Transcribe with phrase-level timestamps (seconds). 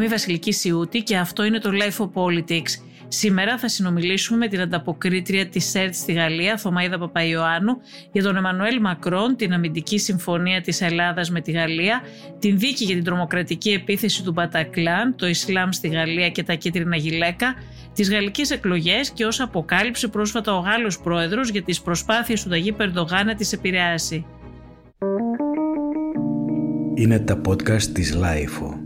[0.00, 2.82] Είμαι η Βασιλικής Σιούτη και αυτό είναι το Life of Politics.
[3.08, 7.76] Σήμερα θα συνομιλήσουμε με την ανταποκρίτρια της ΣΕΡΤ στη Γαλλία, Θωμαίδα Παπαϊωάννου,
[8.12, 12.00] για τον Εμμανουέλ Μακρόν, την αμυντική συμφωνία της Ελλάδας με τη Γαλλία,
[12.38, 16.96] την δίκη για την τρομοκρατική επίθεση του Μπατακλάν, το Ισλάμ στη Γαλλία και τα κίτρινα
[16.96, 17.54] γυλαίκα,
[17.94, 22.72] τις γαλλικές εκλογές και όσα αποκάλυψε πρόσφατα ο Γάλλος πρόεδρος για τις προσπάθειες του Ταγί
[22.72, 24.26] Περντογάν να τις επηρεάσει.
[26.94, 28.79] Είναι τα podcast της LiFO.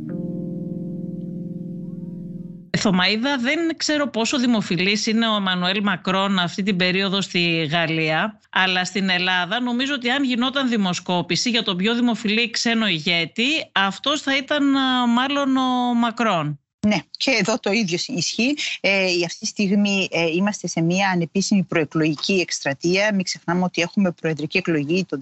[2.77, 8.85] Θωμαΐδα, δεν ξέρω πόσο δημοφιλής είναι ο Εμμανουέλ Μακρόν αυτή την περίοδο στη Γαλλία, αλλά
[8.85, 14.37] στην Ελλάδα νομίζω ότι αν γινόταν δημοσκόπηση για τον πιο δημοφιλή ξένο ηγέτη, αυτός θα
[14.37, 14.65] ήταν
[15.09, 16.59] μάλλον ο Μακρόν.
[16.87, 18.57] Ναι, και εδώ το ίδιο ισχύει.
[18.81, 23.15] Ε, αυτή τη στιγμή ε, είμαστε σε μια ανεπίσημη προεκλογική εκστρατεία.
[23.15, 25.17] Μην ξεχνάμε ότι έχουμε προεδρική εκλογή το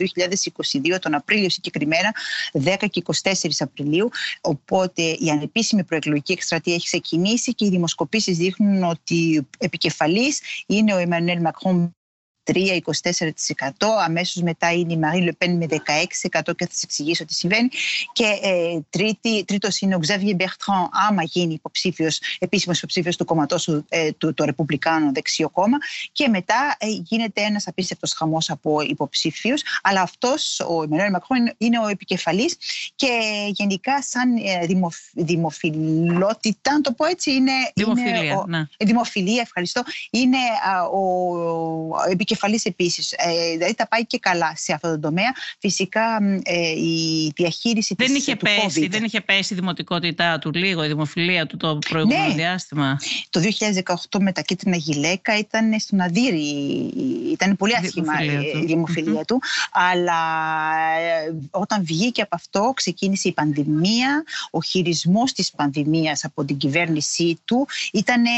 [0.95, 2.15] 2022, τον Απρίλιο συγκεκριμένα,
[2.65, 4.09] 10 και 24 Απριλίου.
[4.41, 10.99] Οπότε η ανεπίσημη προεκλογική εκστρατεία έχει ξεκινήσει και οι δημοσκοπήσεις δείχνουν ότι επικεφαλής είναι ο
[10.99, 11.95] Εμμανουέλ Μακρόν
[12.45, 13.87] 3-24%.
[14.05, 15.75] Αμέσως μετά είναι η Μαρή Λεπέν με 16%
[16.31, 17.69] και θα σας εξηγήσω τι συμβαίνει.
[18.13, 23.65] Και ε, τρίτη, τρίτος είναι ο Ξαβιέ Μπερτράν, άμα γίνει υποψήφιος, επίσημος υποψήφιος του κόμματός
[23.65, 25.77] του, ε, του, το Ρεπουμπλικάνο Δεξιό Κόμμα.
[26.13, 29.63] Και μετά ε, γίνεται ένας απίστευτος χαμός από υποψήφιους.
[29.83, 32.57] Αλλά αυτός, ο Εμμανουέλ Μακρόν, είναι ο επικεφαλής
[32.95, 33.09] και
[33.51, 37.53] γενικά σαν ε, δημοφ, δημοφιλότητα, το πω έτσι, είναι...
[37.75, 38.67] Δημοφιλία, είναι ο, ναι.
[38.79, 39.83] Δημοφιλία, ευχαριστώ.
[40.11, 40.39] Είναι
[40.93, 43.13] ο, ο επικεφαλής επικεφαλής επίσης.
[43.13, 45.33] Ε, δηλαδή τα πάει και καλά σε αυτό το τομέα.
[45.59, 48.91] Φυσικά ε, η διαχείριση δεν της, είχε του πέσει, COVID.
[48.91, 52.35] Δεν είχε πέσει η δημοτικότητά του λίγο, η δημοφιλία του το προηγούμενο Ναι.
[52.35, 52.99] διάστημα.
[53.31, 53.41] Το
[54.11, 56.41] 2018 με τα κίτρινα γυλαίκα ήταν στον Αδύρη.
[57.33, 58.67] Ήταν πολύ άσχημα δημοφιλία η του.
[58.67, 59.41] δημοφιλία του.
[59.73, 60.21] Αλλά
[60.99, 64.25] ε, όταν βγήκε από αυτό ξεκίνησε η πανδημία.
[64.51, 68.29] Ο χειρισμός της πανδημίας από την κυβέρνησή του ήταν ε,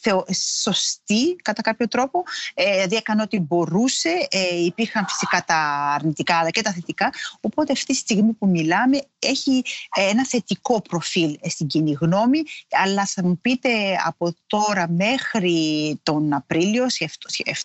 [0.00, 0.24] θεω-
[0.62, 2.22] σωστή κατά κάποιο τρόπο.
[2.54, 4.26] Ε, δηλαδή έκανε ό,τι μπορούσε.
[4.30, 5.56] Ε, υπήρχαν φυσικά τα
[5.94, 7.12] αρνητικά αλλά και τα θετικά.
[7.40, 9.62] Οπότε αυτή τη στιγμή που μιλάμε έχει
[9.96, 12.42] ε, ένα θετικό προφίλ ε, στην κοινή γνώμη.
[12.84, 13.68] Αλλά θα μου πείτε
[14.04, 15.56] από τώρα μέχρι
[16.02, 17.10] τον Απρίλιο, σε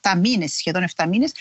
[0.01, 1.31] 7 μήνες, σχεδόν 7 μήνες,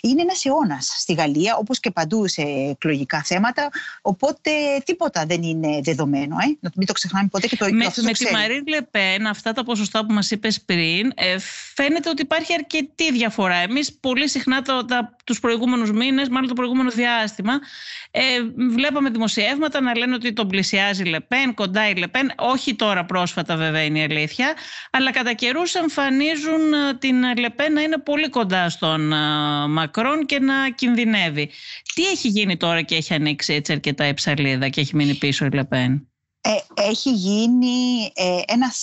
[0.00, 3.68] είναι ένας αιώνας στη Γαλλία, όπως και παντού σε εκλογικά θέματα.
[4.02, 4.50] Οπότε
[4.84, 6.36] τίποτα δεν είναι δεδομένο.
[6.38, 6.56] Ε.
[6.60, 8.34] Να μην το ξεχνάμε ποτέ και το Με, αυτό με το τη ξέρει.
[8.34, 11.36] Μαρίν Λεπέν, αυτά τα ποσοστά που μας είπες πριν, ε,
[11.74, 13.34] φαίνεται ότι υπάρχει αρκετή διαφορά.
[13.44, 17.52] Εμείς πολύ συχνά το, τα, τους προηγούμενους μήνες, μάλλον το προηγούμενο διάστημα,
[18.10, 18.20] ε,
[18.70, 23.56] βλέπαμε δημοσιεύματα να λένε ότι τον πλησιάζει η Λεπέν, κοντά η Λεπέν, όχι τώρα πρόσφατα
[23.56, 24.54] βέβαια είναι η αλήθεια,
[24.90, 29.16] αλλά κατά καιρού εμφανίζουν ε, την Λεπέν να είναι πολύ κοντά στον ε,
[29.68, 31.50] Μακρόν και να κινδυνεύει.
[31.94, 35.44] Τι έχει γίνει τώρα και έχει ανοίξει έτσι αρκετά η ψαλίδα και έχει μείνει πίσω
[35.44, 36.08] η Λεπέν;
[36.40, 38.78] Ε, έχει γίνει ε, ένας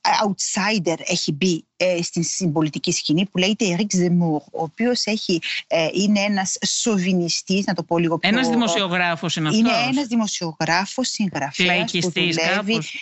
[0.00, 5.40] outsider έχει μπει ε, στην, στην πολιτική σκηνή που λέγεται Eric Zemmour, ο οποίος έχει,
[5.66, 8.28] ε, είναι ένας σοβινιστής, να το πω λίγο πιο...
[8.28, 9.60] Ένας δημοσιογράφος είναι αυτός.
[9.60, 12.96] Είναι ένας δημοσιογράφος, συγγραφέας που Λαϊκιστής δουλεύει κάπως.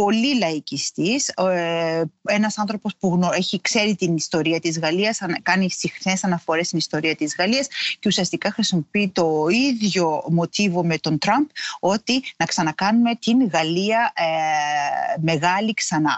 [0.00, 5.70] Πολύ λαϊκιστής, ε, ένας άνθρωπος που γνω, έχει, ξέρει την ιστορία της Γαλλίας, ανα- κάνει
[5.70, 7.66] συχνές αναφορές στην ιστορία της Γαλλίας
[7.98, 11.46] και ουσιαστικά χρησιμοποιεί το ίδιο μοτίβο με τον Τραμπ,
[11.80, 16.16] ότι να ξανακάνουμε την Γαλλία ε, μεγάλη ξανά,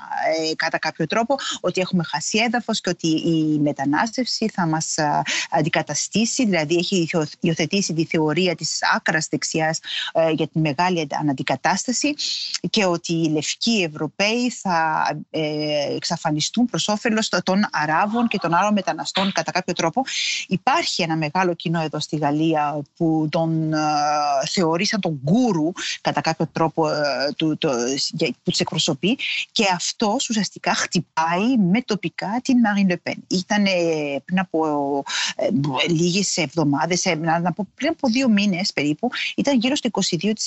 [0.50, 5.22] ε, κατά κάποιο τρόπο, ότι έχουμε χάσει έδαφος και ότι η μετανάστευση θα μας α,
[5.50, 9.78] αντικαταστήσει, δηλαδή έχει υιοθε- υιοθετήσει τη θεωρία της άκρας δεξιάς
[10.12, 12.15] ε, για τη μεγάλη αναντικατάσταση
[12.70, 13.28] και ότι οι
[13.66, 19.72] λευκοί Ευρωπαίοι θα ε, εξαφανιστούν προς όφελος των Αράβων και των άλλων μεταναστών κατά κάποιο
[19.72, 20.03] τρόπο.
[20.49, 23.78] Υπάρχει ένα μεγάλο κοινό εδώ στη Γαλλία που τον ε,
[24.50, 26.94] θεωρήσαν τον γκούρου κατά κάποιο τρόπο ε,
[27.37, 27.71] του, το,
[28.10, 29.19] για- που τους εκπροσωπεί
[29.53, 33.16] και αυτός ουσιαστικά χτυπάει με τοπικά την Marine Le Pen.
[33.27, 33.71] Ήταν ε,
[34.25, 35.03] πριν από
[35.37, 35.48] ε,
[35.93, 39.89] λίγες εβδομάδες, ε, να, να πω, πριν από δύο μήνες περίπου, ήταν γύρω στο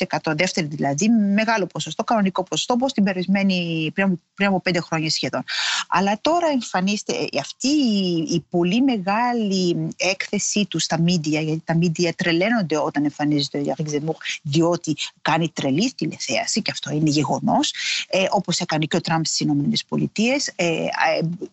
[0.08, 0.34] 22%.
[0.36, 5.10] Δεύτερη δηλαδή, μεγάλο ποσοστό, κανονικό ποσοστό, όπως την περισμένη πριν, από- πριν από πέντε χρόνια
[5.10, 5.44] σχεδόν.
[5.90, 11.76] Αλλά τώρα εμφανίζεται ε, αυτή η, η πολύ μεγάλη έκθεσή του στα μίντια, γιατί τα
[11.76, 17.74] μίντια τρελαίνονται όταν εμφανίζεται ο Γιάννη Ζεμούχ, διότι κάνει τρελή τηλεθέαση και αυτό είναι γεγονός,
[18.08, 20.48] ε, όπως έκανε και ο Τραμπ στις Ηνωμένες Πολιτείες.
[20.56, 20.88] Ε, ε,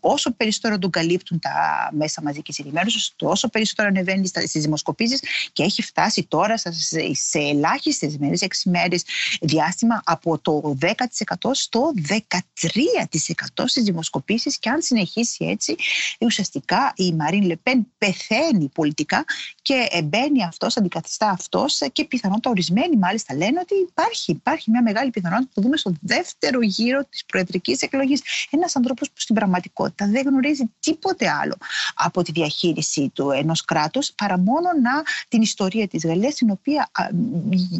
[0.00, 1.50] όσο περισσότερο τον καλύπτουν τα
[1.92, 5.20] μέσα μαζικής ενημέρωσης, τόσο περισσότερο ανεβαίνει στα- στις δημοσκοπήσεις
[5.52, 6.70] και έχει φτάσει τώρα σε,
[7.12, 9.04] σε ελάχιστες μέρες, έξι μέρες
[9.40, 15.76] διάστημα, από το 10% στο 13% στις δημοσκοπήσεις και αν συνεχίσει έτσι
[16.20, 19.24] ουσιαστικά η Μαρίν Λεπέν πεθαίνει πολιτικά
[19.62, 25.10] και μπαίνει αυτός, αντικαθιστά αυτός και πιθανότητα ορισμένοι μάλιστα λένε ότι υπάρχει, υπάρχει μια μεγάλη
[25.10, 28.22] πιθανότητα που δούμε στο δεύτερο γύρο της προεδρικής εκλογής.
[28.50, 31.56] Ένας ανθρώπος που στην πραγματικότητα δεν γνωρίζει τίποτε άλλο
[31.94, 36.90] από τη διαχείριση του ενός κράτους παρά μόνο να την ιστορία της Γαλλίας την οποία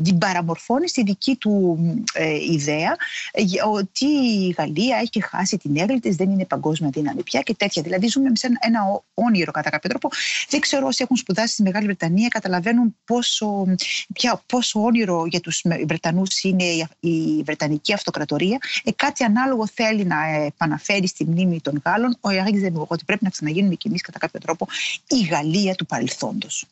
[0.03, 1.79] την παραμορφώνει στη δική του
[2.13, 2.97] ε, ιδέα
[3.33, 7.55] ε, ότι η Γαλλία έχει χάσει την έγκλη της, δεν είναι παγκόσμια δύναμη πια και
[7.55, 7.83] τέτοια.
[7.83, 10.09] Δηλαδή ζούμε σε ένα, ένα όνειρο κατά κάποιο τρόπο.
[10.49, 13.65] Δεν ξέρω όσοι έχουν σπουδάσει στη Μεγάλη Βρετανία καταλαβαίνουν πόσο,
[14.13, 16.65] πια, πόσο όνειρο για τους Βρετανούς είναι
[17.01, 18.59] η Βρετανική Αυτοκρατορία.
[18.85, 23.25] Ε, κάτι ανάλογο θέλει να επαναφέρει στη μνήμη των Γάλλων ο Ιαρίκ Ζεμούργο, ότι πρέπει
[23.25, 24.67] να ξαναγίνουμε κι εμείς κατά κάποιο τρόπο
[25.09, 26.67] η Γαλλία του παρελθόντος.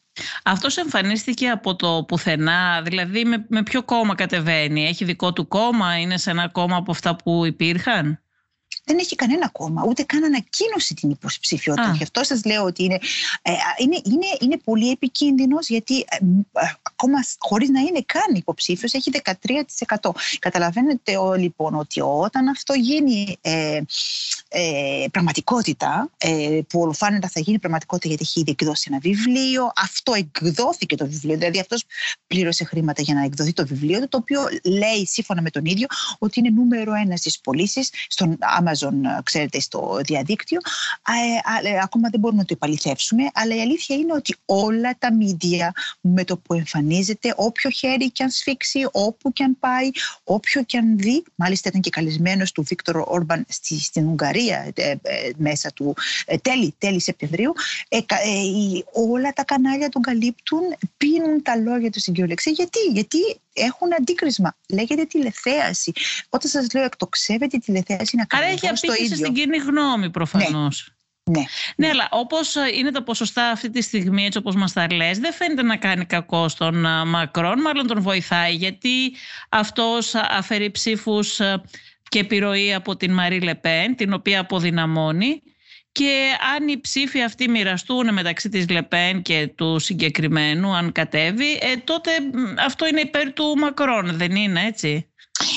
[0.45, 5.99] Αυτός εμφανίστηκε από το πουθενά, δηλαδή με, με ποιο κόμμα κατεβαίνει, έχει δικό του κόμμα,
[5.99, 8.24] είναι σε ένα κόμμα από αυτά που υπήρχαν;
[8.85, 11.95] Δεν έχει κανένα κόμμα, ούτε καν ανακοίνωση την υποψηφιότητα.
[11.97, 12.99] Γι' αυτό σας λέω ότι είναι,
[13.43, 16.17] ε, είναι, είναι, είναι πολύ επικίνδυνος, γιατί ε,
[16.53, 20.11] ε, ακόμα χωρίς να είναι καν υποψήφιος, έχει 13%.
[20.39, 23.81] Καταλαβαίνετε όλοι λοιπόν ότι όταν αυτό γίνει ε,
[24.49, 30.13] ε, πραγματικότητα, ε, που ολοφάνετα θα γίνει πραγματικότητα γιατί έχει ήδη εκδώσει ένα βιβλίο, αυτό
[30.13, 31.85] εκδόθηκε το βιβλίο, δηλαδή αυτός
[32.27, 35.87] πλήρωσε χρήματα για να εκδοθεί το βιβλίο, το οποίο λέει σύμφωνα με τον ίδιο
[36.19, 40.61] ότι είναι νούμερο ένα στις πωλήσεις στον Amazon Amazon, ξέρετε, στο διαδίκτυο.
[41.63, 45.15] Ε, ε, ακόμα δεν μπορούμε να το επαληθεύσουμε, αλλά η αλήθεια είναι ότι όλα τα
[45.15, 49.91] μίντια με το που εμφανίζεται, όποιο χέρι και αν σφίξει, όπου και αν πάει,
[50.25, 54.95] όποιο και αν δει, μάλιστα ήταν και καλεσμένος του Βίκτορ Όρμπαν στη, στην Ουγγαρία ε,
[55.37, 55.95] μέσα του
[56.43, 57.53] τέλη, τέλη Σεπτεμβρίου,
[58.93, 60.61] όλα τα κανάλια τον καλύπτουν,
[60.97, 62.53] πίνουν τα λόγια τους στην κυριολεξία.
[62.53, 63.19] Γιατί, γιατί
[63.55, 64.57] έχουν αντίκρισμα.
[64.69, 65.93] Λέγεται τηλεθέαση.
[66.29, 68.45] Όταν σας λέω εκτοξεύεται η τηλεθέαση να κάνει.
[68.45, 70.89] Άρα έχει απήχηση στην κοινή γνώμη προφανώς.
[70.89, 70.95] Ναι.
[71.39, 71.45] Ναι.
[71.77, 75.33] ναι, αλλά όπως είναι τα ποσοστά αυτή τη στιγμή, έτσι όπως μας τα λες, δεν
[75.33, 79.15] φαίνεται να κάνει κακό στον Μακρόν, μάλλον τον βοηθάει, γιατί
[79.49, 81.41] αυτός αφαιρεί ψήφους
[82.09, 85.43] και επιρροή από την Μαρή Λεπέν, την οποία αποδυναμώνει.
[85.93, 91.77] Και αν οι ψήφοι αυτοί μοιραστούν μεταξύ της Λεπέν και του συγκεκριμένου, αν κατέβει, ε,
[91.77, 92.11] τότε
[92.67, 95.09] αυτό είναι υπέρ του Μακρόν, δεν είναι έτσι;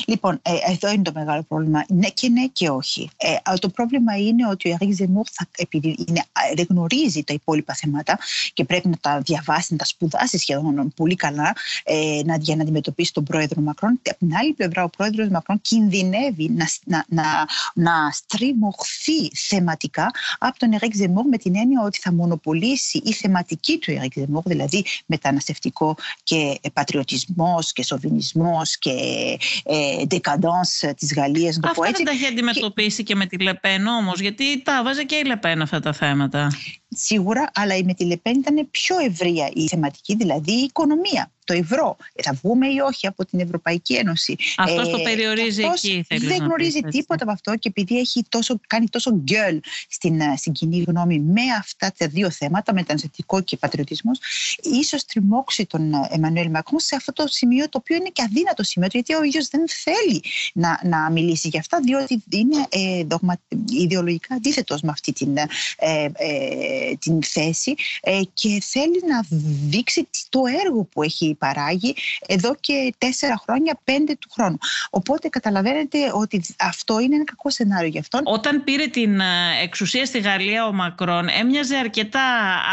[0.05, 1.85] Λοιπόν, ε, εδώ είναι το μεγάλο πρόβλημα.
[1.87, 3.09] Ναι και ναι και όχι.
[3.17, 5.25] Ε, το πρόβλημα είναι ότι ο Ερικ Ζεμούρ,
[5.57, 6.23] επειδή είναι,
[6.55, 8.19] δεν γνωρίζει τα υπόλοιπα θέματα
[8.53, 12.61] και πρέπει να τα διαβάσει, να τα σπουδάσει σχεδόν πολύ καλά ε, να, για να
[12.61, 13.99] αντιμετωπίσει τον πρόεδρο Μακρόν.
[14.09, 17.23] Από την άλλη πλευρά, ο πρόεδρος Μακρόν κινδυνεύει να, να, να,
[17.73, 23.77] να στριμωχθεί θεματικά από τον Ερικ Ζεμούρ με την έννοια ότι θα μονοπολίσει η θεματική
[23.77, 28.91] του Ερικ Ζεμούρ, δηλαδή μεταναστευτικό και πατριωτισμός και σοβινισμός και
[29.67, 31.59] ε, decadence της Γαλλίας.
[31.63, 33.03] Αυτά δεν τα έχει αντιμετωπίσει και...
[33.03, 36.51] και με τη Λεπέν όμως, γιατί τα βάζε και η Λεπέν αυτά τα θέματα.
[36.89, 41.97] Σίγουρα, αλλά με τη Λεπέν ήταν πιο ευρεία η θεματική, δηλαδή η οικονομία το ευρώ.
[42.13, 44.35] Ε, θα βγούμε ή όχι από την Ευρωπαϊκή Ένωση.
[44.57, 46.05] Αυτό ε, το περιορίζει εκεί.
[46.07, 49.59] Δεν γνωρίζει τίποτα από αυτό και επειδή έχει τόσο, κάνει τόσο γκέλ
[49.89, 54.19] στην, ε, στην κοινή γνώμη με αυτά τα δύο θέματα, μεταναστευτικό και πατριωτισμός,
[54.61, 58.89] ίσως τριμώξει τον Εμμανουέλ Μακρόν σε αυτό το σημείο το οποίο είναι και αδύνατο σημείο,
[58.91, 60.23] γιατί ο ίδιος δεν θέλει
[60.53, 63.39] να, να μιλήσει για αυτά, διότι είναι ε, δογμα,
[63.69, 65.47] ιδεολογικά αντίθετος με αυτή την, ε,
[66.13, 67.75] ε, την θέση
[68.33, 69.25] και θέλει να
[69.69, 71.95] δείξει το έργο που έχει παράγει
[72.27, 74.57] εδώ και τέσσερα χρόνια, πέντε του χρόνου.
[74.89, 78.21] Οπότε καταλαβαίνετε ότι αυτό είναι ένα κακό σενάριο για αυτόν.
[78.23, 79.25] Όταν πήρε την ε,
[79.63, 82.21] εξουσία στη Γαλλία ο Μακρόν έμοιαζε αρκετά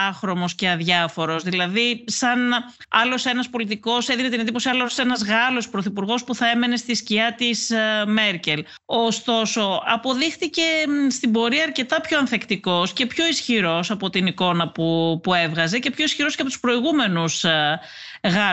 [0.08, 1.42] άχρωμος και αδιάφορος.
[1.42, 2.52] Δηλαδή σαν
[2.88, 7.34] άλλος ένας πολιτικός έδινε την εντύπωση άλλος ένας Γάλλος πρωθυπουργός που θα έμενε στη σκιά
[7.34, 8.64] της ε, Μέρκελ.
[8.84, 10.62] Ωστόσο αποδείχτηκε
[11.10, 15.90] στην πορεία αρκετά πιο ανθεκτικός και πιο ισχυρός από την εικόνα που, που έβγαζε και
[15.90, 17.80] πιο ισχυρός και από τους προηγούμενους ε,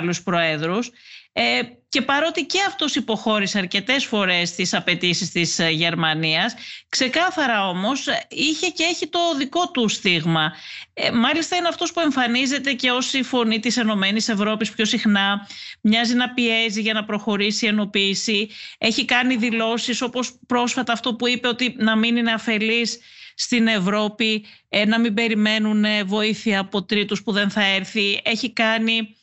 [0.01, 0.91] Γάλλους Προέδρους
[1.34, 6.53] ε, και παρότι και αυτός υποχώρησε αρκετές φορές στις απαιτήσεις της ε, Γερμανίας,
[6.89, 10.53] ξεκάθαρα όμως είχε και έχει το δικό του στίγμα.
[10.93, 15.48] Ε, μάλιστα είναι αυτός που εμφανίζεται και ως η φωνή της Ενωμένης Ευρώπης πιο συχνά,
[15.81, 18.50] μοιάζει να πιέζει για να προχωρήσει η ενοποίηση.
[18.77, 23.00] Έχει κάνει δηλώσεις όπως πρόσφατα αυτό που είπε ότι να μην είναι αφελής
[23.36, 28.22] στην Ευρώπη, ε, να μην περιμένουν βοήθεια από τρίτους που δεν θα έρθει.
[28.24, 29.15] Έχει κάνει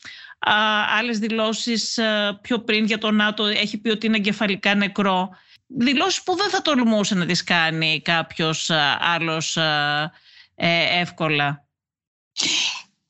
[0.98, 1.98] άλλες δηλώσεις
[2.40, 5.28] πιο πριν για το ΝΑΤΟ έχει πει ότι είναι εγκεφαλικά νεκρό.
[5.66, 9.56] Δηλώσεις που δεν θα τολμούσε να τις κάνει κάποιος άλλος
[10.60, 11.66] ε, εύκολα.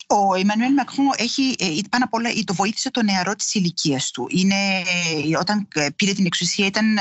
[0.06, 4.26] Ο Εμμανουέλ Μακρόν έχει ε, πάνω απ' όλα το βοήθησε το νεαρό της ηλικίας του.
[4.30, 6.97] Είναι, ε, όταν πήρε την εξουσία ήταν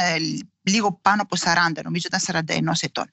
[0.68, 1.36] λίγο πάνω από
[1.78, 3.06] 40, νομίζω ήταν 41 ετών.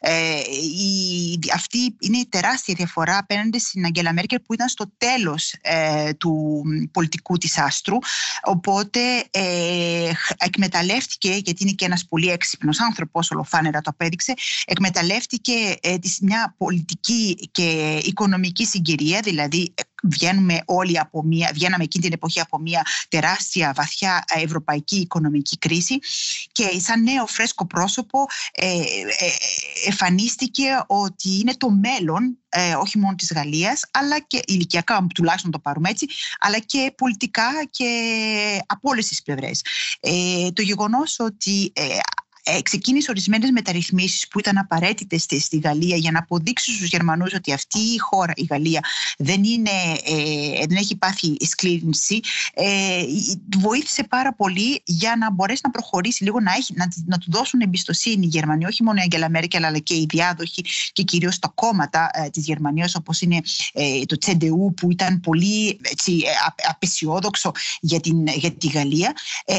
[0.00, 5.54] Ε, η, αυτή είναι η τεράστια διαφορά απέναντι στην Αγγέλα Μέρκελ που ήταν στο τέλος
[5.60, 7.96] ε, του πολιτικού της άστρου
[8.42, 15.96] οπότε ε, εκμεταλλεύτηκε γιατί είναι και ένας πολύ έξυπνος άνθρωπος ολοφάνερα το απέδειξε εκμεταλλεύτηκε ε,
[16.20, 22.58] μια πολιτική και οικονομική συγκυρία δηλαδή βγαίνουμε όλοι από μια, βγαίναμε εκείνη την εποχή από
[22.58, 25.98] μια τεράστια βαθιά ευρωπαϊκή οικονομική κρίση
[26.52, 28.82] και σαν νέο φρέσκο πρόσωπο ε, ε,
[29.86, 35.58] εμφανίστηκε ότι είναι το μέλλον ε, όχι μόνο της Γαλλίας αλλά και ηλικιακά τουλάχιστον το
[35.58, 36.06] πάρουμε έτσι
[36.38, 37.88] αλλά και πολιτικά και
[38.66, 39.60] από όλες τις πλευρές.
[40.00, 41.98] Ε, το γεγονός ότι ε, ε,
[42.62, 47.78] ξεκίνησε ορισμένες μεταρρυθμίσεις που ήταν απαραίτητες στη Γαλλία για να αποδείξει στους Γερμανούς ότι αυτή
[47.78, 48.80] η χώρα, η Γαλλία,
[49.18, 49.70] δεν, είναι,
[50.04, 52.20] ε, δεν έχει πάθει σκλήρινση.
[52.54, 53.02] Ε,
[53.58, 57.60] βοήθησε πάρα πολύ για να μπορέσει να προχωρήσει λίγο, να, έχει, να, να του δώσουν
[57.60, 61.52] εμπιστοσύνη οι Γερμανοί, όχι μόνο η Αγγελα Μέρκελ, αλλά και οι διάδοχοι και κυρίως τα
[61.54, 63.40] κόμματα ε, της Γερμανίας, όπως είναι
[63.72, 66.30] ε, το Τσεντεού, που ήταν πολύ έτσι, ε,
[66.68, 69.12] απεσιόδοξο για, την, για τη Γαλλία.
[69.44, 69.54] Ε,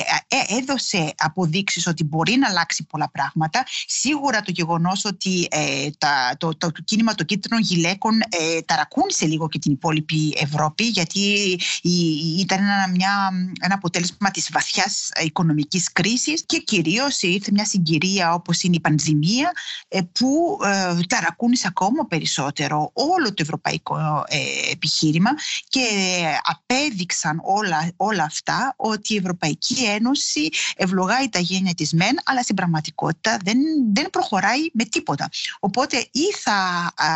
[0.48, 3.64] έδωσε αποδείξεις ότι μπορεί να αλλάξει αλλάξει πολλά πράγματα.
[3.86, 9.26] Σίγουρα το γεγονός ότι ε, τα, το, το, το, κίνημα των κίτρινων γυλαίκων ε, ταρακούνησε
[9.26, 11.20] λίγο και την υπόλοιπη Ευρώπη, γιατί
[11.82, 11.96] η,
[12.40, 18.64] ήταν ένα, μια, ένα αποτέλεσμα της βαθιάς οικονομικής κρίσης και κυρίως ήρθε μια συγκυρία όπως
[18.64, 19.52] είναι η πανδημία,
[19.88, 25.30] ε, που ε, ταρακούνησε ακόμα περισσότερο όλο το ευρωπαϊκό ε, επιχείρημα
[25.68, 25.86] και
[26.44, 32.56] απέδειξαν όλα, όλα αυτά ότι η Ευρωπαϊκή Ένωση ευλογάει τα γένεια της μεν, αλλά στην
[32.64, 33.58] πραγματικότητα δεν,
[33.94, 35.30] δεν προχωράει με τίποτα.
[35.60, 37.10] Οπότε ή θα α,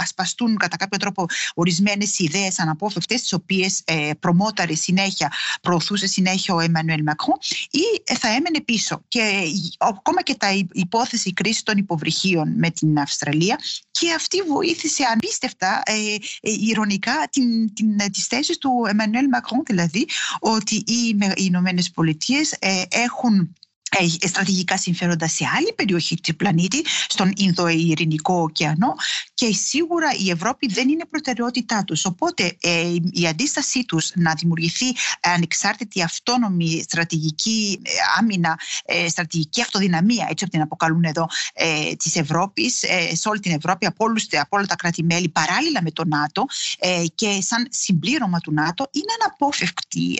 [0.00, 6.60] ασπαστούν κατά κάποιο τρόπο ορισμένες ιδέες αναπόφευκτες τις οποίες ε, προμόταρε συνέχεια, προωθούσε συνέχεια ο
[6.60, 7.36] Εμμανουέλ Μακρόν
[7.70, 9.02] ή θα έμενε πίσω.
[9.08, 9.42] Και
[9.78, 13.58] ακόμα και τα υπόθεση κρίση των υποβρυχίων με την Αυστραλία
[13.90, 15.92] και αυτή βοήθησε ανπίστευτα, ε,
[16.40, 20.06] ε, ηρωνικά, την, την, τις θέσεις του Εμμανουέλ Μακρόν, δηλαδή
[20.40, 23.56] ότι οι, οι Ηνωμένες Πολιτείες ε, έχουν
[24.26, 28.94] στρατηγικά συμφέροντα σε άλλη περιοχή του πλανήτη, στον Ινδοειρηνικό ωκεανό
[29.34, 32.04] και σίγουρα η Ευρώπη δεν είναι προτεραιότητά τους.
[32.04, 34.86] Οπότε ε, η αντίστασή τους να δημιουργηθεί
[35.20, 42.16] ανεξάρτητη αυτόνομη στρατηγική ε, άμυνα, ε, στρατηγική αυτοδυναμία, έτσι όπως την αποκαλούν εδώ, ε, της
[42.16, 46.04] Ευρώπης, ε, σε όλη την Ευρώπη, από, όλους, από όλα τα κράτη-μέλη, παράλληλα με το
[46.06, 46.44] ΝΑΤΟ
[46.78, 49.12] ε, και σαν συμπλήρωμα του ΝΑΤΟ, είναι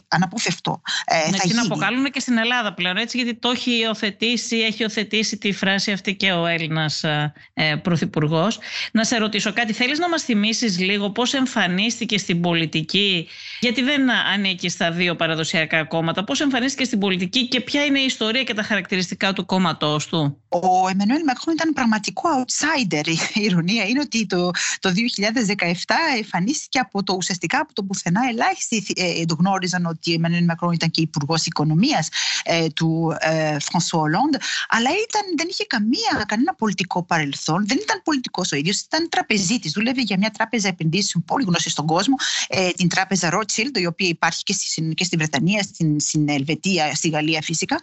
[0.08, 0.80] αναπόφευκτο.
[1.04, 5.36] Ε, ναι, την αποκαλούν και στην Ελλάδα πλέον, έτσι, γιατί το έχει υιοθετήσει, έχει υιοθετήσει
[5.36, 8.58] τη φράση αυτή και ο Έλληνας ε, ε Πρωθυπουργός.
[8.92, 13.28] Να σε ρωτήσω κάτι, θέλεις να μας θυμίσεις λίγο πώς εμφανίστηκε στην πολιτική,
[13.60, 18.04] γιατί δεν ανήκει στα δύο παραδοσιακά κόμματα, πώς εμφανίστηκε στην πολιτική και ποια είναι η
[18.04, 23.06] ιστορία και τα χαρακτηριστικά του κόμματός του; Ο Εμμανουέλ Μακρόν ήταν πραγματικό outsider.
[23.34, 24.50] Η ηρωνία είναι ότι το,
[24.80, 25.72] το 2017
[26.16, 28.20] εμφανίστηκε από το ουσιαστικά από το πουθενά.
[28.30, 32.08] Ελάχιστοι ε, το γνώριζαν ότι ο Εμμανουέλ Μακρόν ήταν και υπουργός οικονομίας
[32.44, 34.34] ε, του ε, Φρανσό Ολόντ,
[34.68, 37.66] αλλά ήταν, δεν είχε καμία, κανένα πολιτικό παρελθόν.
[37.66, 39.72] Δεν ήταν πολιτικός ο ίδιος, ήταν τραπεζίτης.
[39.72, 42.14] Δούλευε για μια τράπεζα επενδύσεων πολύ γνωστή στον κόσμο,
[42.48, 46.94] ε, την τράπεζα Rothschild, η οποία υπάρχει και στη, και στη Βρετανία, στην, στην Ελβετία,
[46.94, 47.80] στη Γαλλία φυσικά.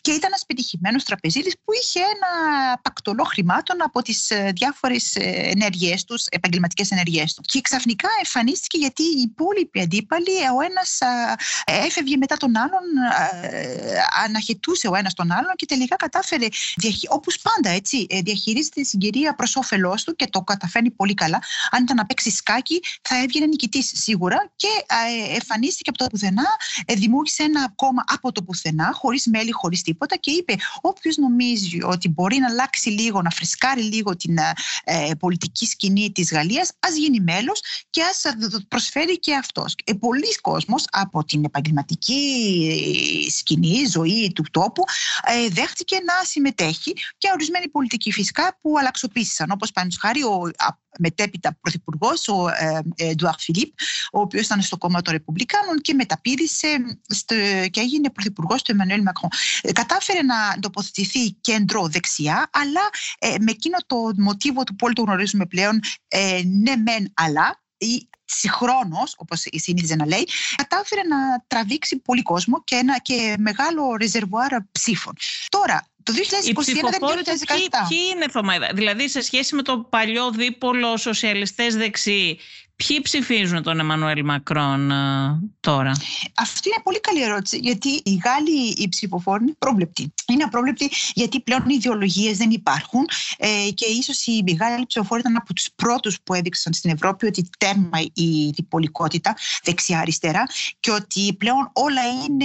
[0.00, 2.30] Και ήταν ένας πετυχημένος τραπεζίτης που είχε ένα
[2.82, 5.12] πακτολό χρημάτων από τις ε, διάφορες
[5.54, 7.46] ενέργειές τους, επαγγελματικές ενέργειές τους.
[7.46, 10.98] Και ξαφνικά εμφανίστηκε γιατί οι υπόλοιποι αντίπαλοι, ο ένας
[11.64, 12.84] έφευγε μετά τον άλλον,
[14.24, 16.46] αναχαιτούσε ο ένας τον άλλον και τελικά κατάφερε,
[17.08, 21.42] όπως πάντα έτσι, ε, διαχειρίζεται τη συγκυρία προς όφελός του και το καταφέρνει πολύ καλά.
[21.70, 24.68] Αν ήταν να παίξει σκάκι, θα έβγαινε νικητής σίγουρα και
[25.30, 26.46] ε, εμφανίστηκε από το πουθενά,
[26.86, 31.82] ε, δημιούργησε ένα κόμμα από το πουθενά, χωρίς μέλη, χωρίς τίποτα και είπε: Όποιος νομίζει
[31.82, 34.38] ότι μπορεί να αλλάξει λίγο, να φρεσκάρει λίγο την
[35.18, 38.22] πολιτική σκηνή της Γαλλίας, ας γίνει μέλος και ας
[38.68, 39.74] προσφέρει και αυτός.
[39.84, 42.20] Ε, Πολλοί κόσμος από την επαγγελματική
[43.30, 44.89] σκηνή, ζωή του τόπου, ε,
[45.50, 50.50] δέχτηκε να συμμετέχει και ορισμένοι πολιτικοί φυσικά που αλλαξοποίησαν, όπως πάνω χάρη ο
[50.98, 52.46] μετέπειτα πρωθυπουργός, ο
[52.94, 53.74] Εντουάρ Φιλίπ,
[54.12, 57.34] ο οποίος ήταν στο κόμμα των Ρεπουμπλικάνων και μεταπήδησε στο,
[57.70, 59.30] και έγινε πρωθυπουργός του Εμμανουέλ Μακρόν.
[59.60, 62.80] Ε, κατάφερε να τοποθετηθεί κέντρο δεξιά, αλλά
[63.18, 67.59] ε, με εκείνο το μοτίβο του που όλοι το γνωρίζουμε πλέον, ε, ναι, μεν, αλλά,
[67.80, 73.96] ή συγχρόνως, όπως συνήθιζε να λέει, κατάφερε να τραβήξει πολύ κόσμο και ένα και μεγάλο
[73.96, 75.12] ρεζερβουάρ ψήφων.
[75.48, 77.00] Τώρα, το 2021 δεν
[77.44, 77.54] 2017.
[77.54, 82.38] Ποιοι, ποιοι είναι, Θωμαϊδα, δηλαδή σε σχέση με το παλιό δίπολο σοσιαλιστές δεξί,
[82.86, 84.92] Ποιοι ψηφίζουν τον Εμμανουέλ Μακρόν
[85.60, 85.92] τώρα;
[86.34, 90.12] Αυτή είναι πολύ καλή ερώτηση γιατί οι Γάλλοι οι ψηφοφόροι είναι πρόβλεπτοι.
[90.26, 93.08] Είναι απρόβλεπτοι γιατί πλέον οι ιδεολογίες δεν υπάρχουν
[93.38, 97.50] ε, και ίσως οι Γάλλοι ψηφοφόροι ήταν από τους πρώτους που έδειξαν στην Ευρώπη ότι
[97.58, 100.42] τέρμα η διπολικότητα δεξιά-αριστερά
[100.80, 102.44] και ότι πλέον όλα είναι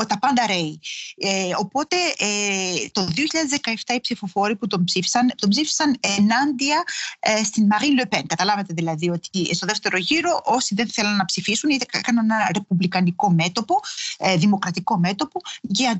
[0.00, 0.80] ε, τα πάντα ρέει.
[1.16, 3.08] Ε, οπότε ε, το
[3.90, 6.82] 2017 οι ψηφοφόροι που τον ψήφισαν, τον ψήφισαν ενάντια
[7.20, 8.26] ε, στην Μαρή Λεπέν.
[8.42, 13.30] Καταλάβατε δηλαδή ότι στο δεύτερο γύρο όσοι δεν θέλαν να ψηφίσουν είτε έκαναν ένα ρεπουμπλικανικό
[13.30, 13.80] μέτωπο,
[14.18, 15.40] ε, δημοκρατικό μέτωπο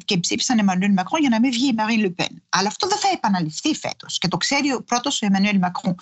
[0.05, 2.43] και ψήφισαν Εμμανουέλ Μακρόν για να μην βγει η Μαρή Λεπέν.
[2.49, 5.95] Αλλά αυτό δεν θα επαναληφθεί φέτος και το ξέρει ο πρώτος ο Εμμανουέλ Μακρόν.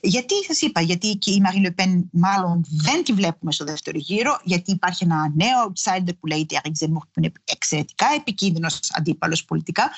[0.00, 4.40] Γιατί σας είπα, γιατί και η Μαρή Λεπέν μάλλον δεν τη βλέπουμε στο δεύτερο γύρο,
[4.42, 9.90] γιατί υπάρχει ένα νέο outsider που λέγεται Eric Zemmour που είναι εξαιρετικά επικίνδυνος αντίπαλος πολιτικά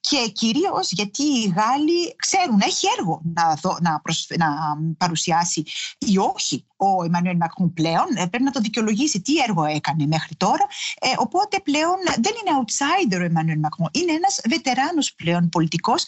[0.00, 4.02] και κυρίως γιατί οι Γάλλοι ξέρουν, έχει έργο να, δω, να,
[4.38, 5.64] να παρουσιάσει
[5.98, 8.06] ή όχι ο Εμμανουέλ Μακρόν πλέον.
[8.14, 10.66] Ε, πρέπει να το δικαιολογήσει τι έργο έκανε μέχρι τώρα.
[11.00, 13.88] Ε, οπότε πλέον δεν είναι outsider ο Εμμανουέλ Μακρόν.
[13.92, 16.04] Είναι ένας βετεράνος πλέον πολιτικός.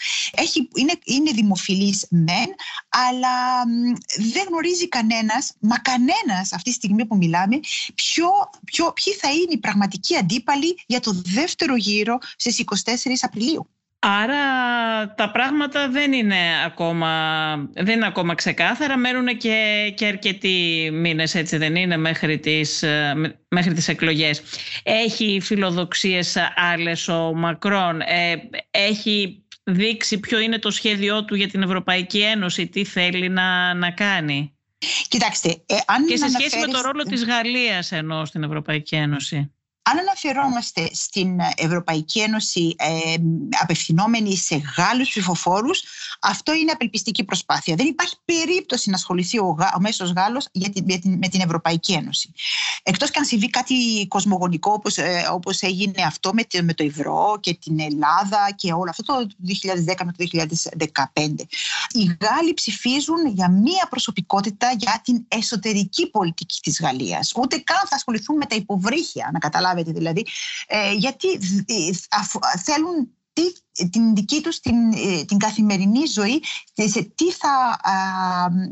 [0.75, 2.49] Είναι, είναι δημοφιλής μεν,
[2.89, 3.65] αλλά
[4.33, 7.61] δεν γνωρίζει κανένας, μα κανένας αυτή τη στιγμή που μιλάμε,
[7.95, 8.29] ποιο,
[8.65, 13.69] ποιο, ποιοι θα είναι οι πραγματικοί αντίπαλοι για το δεύτερο γύρο στις 24 Απριλίου.
[14.01, 17.11] Άρα τα πράγματα δεν είναι ακόμα,
[17.73, 22.85] δεν είναι ακόμα ξεκάθαρα, μένουν και, και αρκετοί μήνες, έτσι δεν είναι, μέχρι τις,
[23.49, 24.43] μέχρι τις εκλογές.
[24.83, 28.35] Έχει φιλοδοξίες άλλες ο Μακρόν, ε,
[28.71, 33.91] έχει δείξει ποιο είναι το σχέδιό του για την Ευρωπαϊκή Ένωση, τι θέλει να, να
[33.91, 34.59] κάνει;
[35.09, 39.53] Κοιτάξτε, ε, αν και σε σχέση με το ρόλο της Γαλλίας ενώ στην Ευρωπαϊκή Ένωση.
[39.91, 43.15] Αν αναφερόμαστε στην Ευρωπαϊκή Ένωση ε,
[43.63, 45.83] απευθυνόμενοι σε Γάλλους ψηφοφόρους,
[46.19, 47.75] αυτό είναι απελπιστική προσπάθεια.
[47.75, 50.85] Δεν υπάρχει περίπτωση να ασχοληθεί ο, ο μέσος Γάλλος για την,
[51.19, 52.33] με την Ευρωπαϊκή Ένωση.
[52.83, 57.39] Εκτός και αν συμβεί κάτι κοσμογονικό όπως, ε, όπως έγινε αυτό με, με το ευρώ
[57.41, 60.27] και την Ελλάδα και όλο αυτό το 2010 με το
[61.15, 61.47] 2015.
[61.91, 67.33] Οι Γάλλοι ψηφίζουν για μία προσωπικότητα για την εσωτερική πολιτική της Γαλλίας.
[67.37, 70.27] Ούτε καν θα ασχοληθούν με τα υποβρύχια, να καταλάβετε δηλαδή,
[70.67, 71.29] ε, γιατί
[71.67, 73.09] ε, θέλουν
[73.91, 76.43] την δική τους την, ε, την καθημερινή ζωή,
[76.75, 77.81] σε τι θα,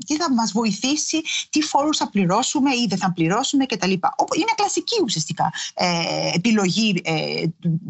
[0.06, 3.90] τι θα μας βοηθήσει, τι φόρους θα πληρώσουμε ή δεν θα πληρώσουμε κτλ.
[3.90, 7.42] Είναι κλασική ουσιαστικά ε, επιλογή ε,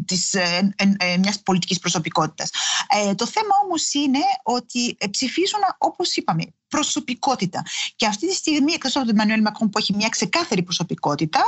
[0.05, 2.49] της, ε, ε, μιας πολιτικής προσωπικότητας.
[3.15, 7.63] το θέμα όμως είναι ότι ψηφίζουν όπως είπαμε προσωπικότητα.
[7.95, 11.39] Και αυτή τη στιγμή, εκτός από τον Μανουέλ Μακρόν που έχει μια ξεκάθαρη προσωπικότητα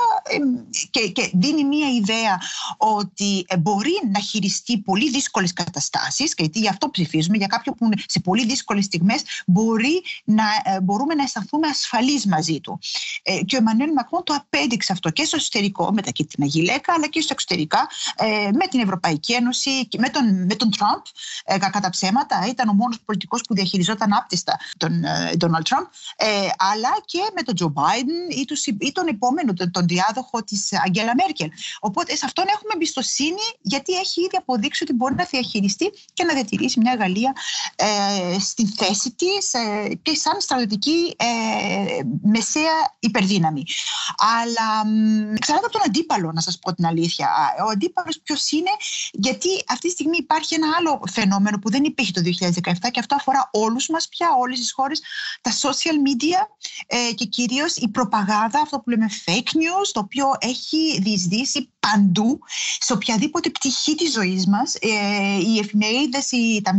[0.89, 2.41] και, και δίνει μια ιδέα
[2.77, 7.95] ότι μπορεί να χειριστεί πολύ δύσκολες καταστάσεις, γιατί γι' αυτό ψηφίζουμε, για κάποιον που είναι
[8.07, 12.79] σε πολύ δύσκολες στιγμές, μπορεί να, ε, μπορούμε να αισθανθούμε ασφαλείς μαζί του.
[13.23, 16.93] Ε, και ο Εμμανουέλ Μακρόν το απέδειξε αυτό και στο εσωτερικό με τα κίτρινα γυλαίκα,
[16.93, 21.01] αλλά και στο εξωτερικά ε, με την Ευρωπαϊκή Ένωση, με τον, με τον Τραμπ.
[21.45, 25.03] Ε, κατά ψέματα, ήταν ο μόνος πολιτικός που διαχειριζόταν άπτυστα τον
[25.37, 25.85] Ντόναλτ Τραμπ,
[26.57, 28.45] αλλά και με τον Τζο Μπάιντεν ή,
[28.79, 31.49] ή τον επόμενο, τον, τον διάδοχο της Αγγέλα Μέρκελ.
[31.79, 35.48] Οπότε σε αυτόν έχουμε εμπιστοσύνη, γιατί έχει ήδη αποδείξει ότι μπορεί να διαχειριστεί
[36.13, 37.33] και να διατηρήσει μια Γαλλία
[37.75, 43.63] ε, στη θέση της ε, και σαν στρατιωτική ε, μεσαία υπερδύναμη.
[44.17, 44.91] Αλλά
[45.39, 47.29] ξανά από τον αντίπαλο, να σας πω την αλήθεια.
[47.65, 48.69] Ο αντίπαλος ποιος είναι,
[49.11, 53.15] γιατί αυτή τη στιγμή υπάρχει ένα άλλο φαινόμενο που δεν υπήρχε το 2017 και αυτό
[53.15, 55.01] αφορά όλους μας πια, όλες τις χώρες,
[55.41, 56.41] τα social media
[56.87, 62.39] ε, και κυρίως η προπαγάνδα, αυτό που λέμε fake news, το οποίο έχει διεισδύσει παντού,
[62.79, 64.75] σε οποιαδήποτε πτυχή της ζωής μας.
[64.75, 66.71] Ε, οι εφημερίδες, οι, τα,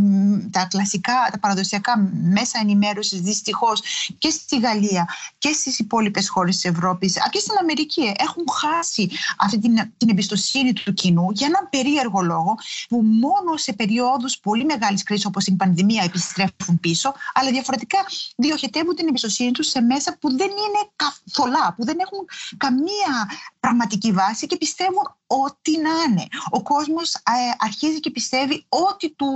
[0.51, 3.81] τα κλασικά, τα παραδοσιακά μέσα ενημέρωσης δυστυχώς
[4.17, 9.59] και στη Γαλλία και στις υπόλοιπες χώρες της Ευρώπης και στην Αμερική έχουν χάσει αυτή
[9.59, 12.55] την, την εμπιστοσύνη του κοινού για έναν περίεργο λόγο
[12.89, 17.97] που μόνο σε περιόδους πολύ μεγάλης κρίσης όπως η πανδημία επιστρέφουν πίσω αλλά διαφορετικά
[18.35, 22.25] διοχετεύουν την εμπιστοσύνη τους σε μέσα που δεν είναι καθολά, που δεν έχουν
[22.57, 23.29] καμία
[23.61, 26.25] πραγματική βάση και πιστεύουν ό,τι να είναι.
[26.49, 27.19] Ο κόσμος ε,
[27.57, 29.29] αρχίζει και πιστεύει ό,τι του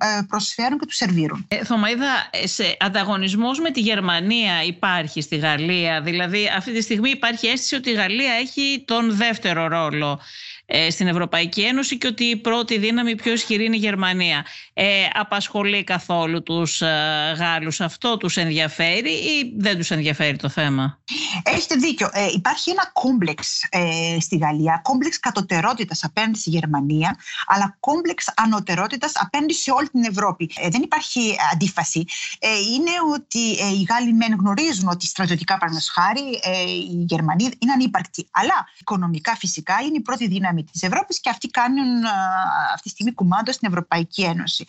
[0.00, 1.44] ε, προσφέρουν και του σερβίρουν.
[1.48, 7.46] Ε, Θωμαίδα, σε ανταγωνισμός με τη Γερμανία υπάρχει στη Γαλλία; Δηλαδή αυτή τη στιγμή υπάρχει
[7.46, 10.51] αίσθηση ότι η Γαλλία έχει τον δεύτερο ρόλο ε,
[10.90, 14.44] στην Ευρωπαϊκή Ένωση και ότι η πρώτη δύναμη πιο ισχυρή είναι η Γερμανία.
[14.74, 20.98] Ε, απασχολεί καθόλου τους ε, Γάλλους αυτό, τους ενδιαφέρει ή δεν τους ενδιαφέρει το θέμα;
[21.42, 22.10] Έχετε δίκιο.
[22.12, 29.12] Ε, υπάρχει ένα κόμπλεξ ε, στη Γαλλία, κόμπλεξ κατωτερότητας απέναντι στη Γερμανία, αλλά κόμπλεξ ανωτερότητας
[29.14, 30.50] απέναντι σε όλη την Ευρώπη.
[30.56, 32.04] Ε, δεν υπάρχει αντίφαση.
[32.38, 33.38] Ε, είναι ότι
[33.78, 36.20] οι Γάλλοι μεν γνωρίζουν ότι στρατιωτικά παραδείγματος χάρη
[36.90, 41.48] οι Γερμανοί είναι ανύπαρκτοι, αλλά οικονομικά φυσικά είναι η πρώτη δύναμη της Ευρώπης και αυτοί
[41.48, 42.04] κάνουν
[42.74, 44.64] αυτή τη στιγμή κουμάντο στην Ευρωπαϊκή Ένωση.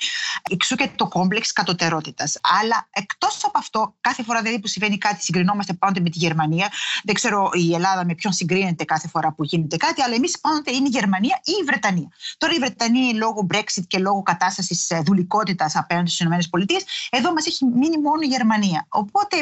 [0.50, 2.38] Εξού και το κόμπλεξ κατωτερότητας.
[2.62, 6.72] Αλλά εκτός από αυτό, κάθε φορά δηλαδή που συμβαίνει κάτι, συγκρινόμαστε πάντοτε με τη Γερμανία.
[7.04, 10.72] Δεν ξέρω η Ελλάδα με ποιον συγκρίνεται κάθε φορά που γίνεται κάτι, αλλά εμείς πάντοτε
[10.72, 12.08] είναι η Γερμανία ή η Βρετανία.
[12.38, 16.80] Τώρα η Βρετανία λόγω Brexit και λόγω κατάστασης ε, δουλικότητας απέναντι στις ΗΠΑ,
[17.10, 18.86] εδώ μας έχει μείνει μόνο η Γερμανία.
[18.90, 19.38] Οπότε,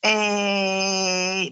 [0.00, 0.10] ε,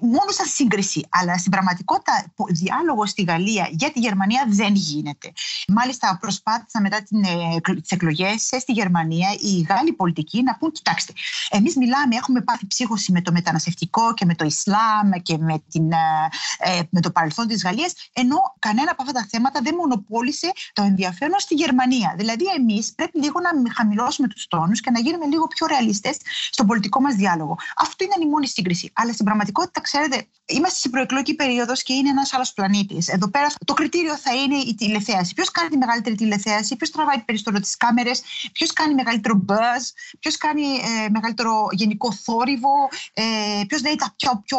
[0.01, 1.07] μόνο σαν σύγκριση.
[1.11, 4.12] Αλλά στην πραγματικότητα, διάλογο στη Γαλλία για τη Γερμανία
[4.49, 5.33] δεν γίνεται.
[5.69, 11.13] Μάλιστα, προσπάθησαν μετά ε, τις εκλογές ε, στη Γερμανία οι Γάλλοι πολιτικοί να πούν: Κοιτάξτε,
[11.51, 15.93] εμείς μιλάμε, έχουμε πάθει ψύχωση με το μεταναστευτικό και με το Ισλάμ και με, την,
[15.93, 20.83] ε, με το παρελθόν της Γαλλίας, ενώ κανένα από αυτά τα θέματα δεν μονοπόλησε το
[20.83, 22.15] ενδιαφέρον στη Γερμανία.
[22.17, 26.17] Δηλαδή, εμείς πρέπει λίγο να χαμηλώσουμε τους τόνους και να γίνουμε λίγο πιο ρεαλιστές
[26.51, 27.57] στον πολιτικό μας διάλογο.
[27.77, 28.93] Αυτό είναι η μόνη σύγκριση.
[28.95, 33.09] Αλλά στην πραγματικότητα, ξέρετε, είμαστε στην προεκλογική περίοδος και είναι ένας άλλος πλανήτης.
[33.09, 35.35] Εδώ πέρα το κριτήριο θα είναι η τηλεθέαση.
[35.35, 39.83] Ποιος κάνει τη μεγαλύτερη τηλεθέαση, ποιος τραβάει περισσότερο τις κάμερες, ποιος κάνει μεγαλύτερο buzz,
[40.21, 43.23] ποιος κάνει ε, μεγαλύτερο γενικό θόρυβο, ε,
[43.67, 44.59] ποιος λέει τα πιο, πιο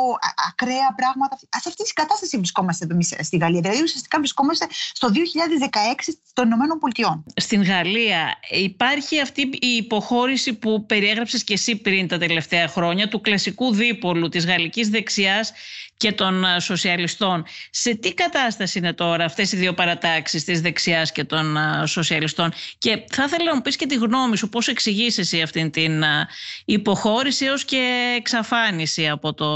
[0.49, 1.38] ακραία πράγματα.
[1.38, 3.62] Σε αυτή τη κατάσταση βρισκόμαστε εδώ στη Γαλλία.
[3.62, 7.23] Δηλαδή, ουσιαστικά βρισκόμαστε στο 2016 των Ηνωμένων Πολιτειών.
[7.36, 13.21] Στην Γαλλία υπάρχει αυτή η υποχώρηση που περιέγραψες και εσύ πριν τα τελευταία χρόνια του
[13.21, 15.51] κλασικού δίπολου της γαλλικής δεξιάς
[15.97, 17.45] και των ε, σοσιαλιστών.
[17.69, 22.51] Σε τι κατάσταση είναι τώρα αυτές οι δύο παρατάξεις της δεξιάς και των ε, σοσιαλιστών;
[22.77, 26.03] Και θα ήθελα να μου πεις και τη γνώμη σου πώς εξηγείς εσύ αυτήν την
[26.03, 26.27] ε,
[26.65, 29.47] υποχώρηση έως και εξαφάνιση από το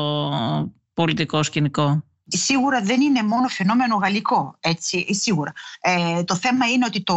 [0.93, 5.51] πολιτικό σκηνικό; Σίγουρα δεν είναι μόνο φαινόμενο γαλλικό, έτσι, σίγουρα.
[6.25, 7.15] το θέμα είναι ότι το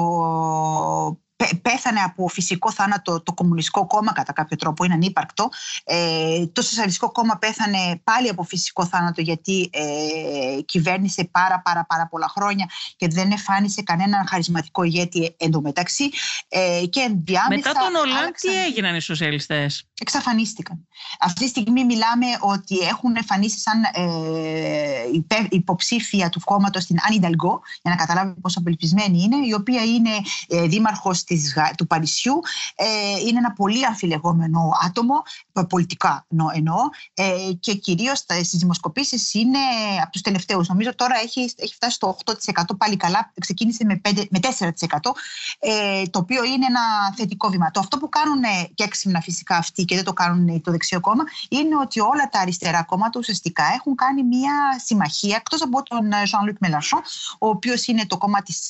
[1.63, 5.49] πέθανε από φυσικό θάνατο το Κομμουνιστικό Κόμμα κατά κάποιο τρόπο, είναι ανύπαρκτο.
[5.85, 12.07] Ε, το Σοσιαλιστικό Κόμμα πέθανε πάλι από φυσικό θάνατο γιατί ε, κυβέρνησε πάρα πάρα πάρα
[12.07, 16.11] πολλά χρόνια και δεν εφάνισε κανέναν χαρισματικό ηγέτη εντωμεταξύ.
[16.49, 17.15] Ε, και
[17.49, 20.89] Μετά τον Ολάν τι έγιναν οι σοσιαλιστές; Εξαφανίστηκαν.
[21.21, 27.61] Αυτή τη στιγμή μιλάμε ότι έχουν εμφανίσει σαν ε, υποψήφια του κόμματος την Άννη Νταλγκό,
[27.83, 30.11] για να καταλάβει πόσο απελπισμένη είναι, η οποία είναι
[30.49, 32.41] ε, δήμαρχος της, του Παρισιού.
[32.75, 32.87] Ε,
[33.27, 35.23] είναι ένα πολύ αμφιλεγόμενο άτομο,
[35.69, 36.77] πολιτικά εννοώ,
[37.15, 39.59] ε, και κυρίως στις δημοσκοπήσεις είναι
[40.03, 40.69] από τους τελευταίους.
[40.69, 45.15] Νομίζω τώρα έχει, έχει φτάσει στο 8% πάλι καλά, ξεκίνησε με, 5, με 4%,
[45.59, 47.71] ε, το οποίο είναι ένα θετικό βήμα.
[47.71, 48.43] Το αυτό που κάνουν
[48.75, 52.39] και έξυπνα φυσικά αυτοί και δεν το κάνουν το δεξιό κόμμα, είναι ότι όλα τα
[52.39, 57.03] αριστερά κόμματα ουσιαστικά έχουν κάνει μια συμμαχία, εκτός από τον Jean-Luc Mélenchon,
[57.39, 58.69] ο οποίος είναι το κόμμα της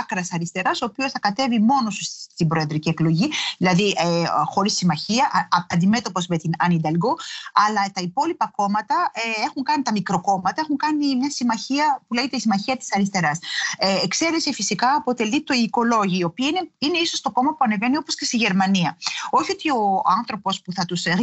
[0.00, 1.93] άκρας αριστεράς, ο οποίος θα κατέβει μόνος
[2.34, 7.16] στην προεδρική εκλογή, δηλαδή ε, χωρίς συμμαχία, αντιμέτωπος με την Άννη Νταλγκό.
[7.52, 12.36] Αλλά τα υπόλοιπα κόμματα ε, έχουν κάνει, τα μικροκόμματα, έχουν κάνει μια συμμαχία που λέγεται
[12.36, 13.38] η Συμμαχία της Αριστεράς.
[13.78, 17.96] Ε, εξαίρεση φυσικά αποτελεί το Οικολόγιο, η οποία είναι, είναι ίσως το κόμμα που ανεβαίνει
[17.96, 18.96] όπως και στη Γερμανία.
[19.30, 21.04] Όχι ότι ο άνθρωπος που θα τους.
[21.04, 21.18] Ε,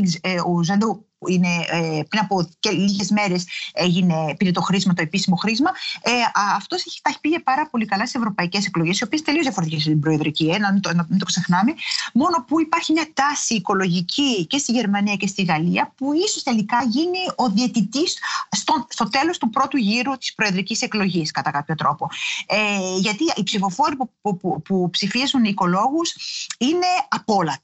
[0.45, 5.35] ο Ζαντό που είναι, ε, πριν από λίγες μέρες έγινε, πήρε το χρήσμα, το επίσημο
[5.35, 5.71] χρήσμα.
[6.01, 6.11] Ε,
[6.55, 9.99] Αυτός τα έχει πήγε πάρα πολύ καλά σε ευρωπαϊκές εκλογές, οι οποίες τελείως διαφορετικές στην
[9.99, 11.73] προεδρική, ε, να, μην το, να μην το ξεχνάμε.
[12.13, 16.83] Μόνο που υπάρχει μια τάση οικολογική και στη Γερμανία και στη Γαλλία, που ίσως τελικά
[16.87, 18.17] γίνει ο διαιτητής
[18.51, 22.09] στο, στο τέλος του πρώτου γύρου της προεδρικής εκλογής, κατά κάποιο τρόπο.
[22.45, 26.15] Ε, γιατί οι ψηφοφόροι που, που, που, που ψηφίζουν οι οικολόγους
[26.57, 27.57] είναι από όλα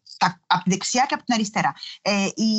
[0.48, 1.74] από τη δεξιά και από την αριστερά.
[2.02, 2.50] Ε, η,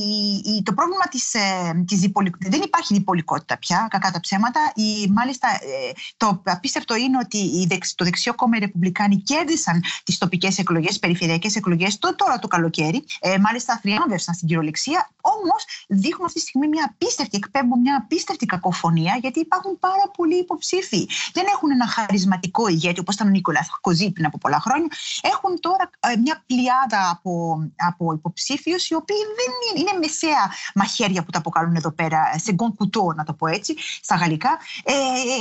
[0.44, 2.00] η, το πρόβλημα της, ε, της
[2.38, 4.72] δεν υπάρχει διπολικότητα πια, κακά τα ψέματα.
[4.74, 9.82] Η, μάλιστα, ε, το απίστευτο είναι ότι η δεξ, το δεξιό κόμμα οι Ρεπουμπλικάνοι κέρδισαν
[10.04, 13.04] τις τοπικές εκλογές, περιφερειακές εκλογές το, τώρα το καλοκαίρι.
[13.20, 18.46] Ε, μάλιστα θριάμβευσαν στην κυριολεξία, όμως δείχνουν αυτή τη στιγμή μια απίστευτη, εκπέμπουν μια απίστευτη
[18.46, 21.08] κακοφωνία, γιατί υπάρχουν πάρα πολλοί υποψήφοι.
[21.32, 24.88] Δεν έχουν ένα χαρισματικό ηγέτη, όπως ήταν ο Νίκολα Κοζή πριν από πολλά χρόνια.
[25.20, 31.22] Έχουν τώρα ε, μια πλειάδα από από, υποψήφιους οι οποίοι δεν είναι, είναι μεσαία μαχαίρια
[31.24, 34.58] που τα αποκαλούν εδώ πέρα, σε γκον κουτό να το πω έτσι, στα γαλλικά.
[34.84, 34.92] Ε,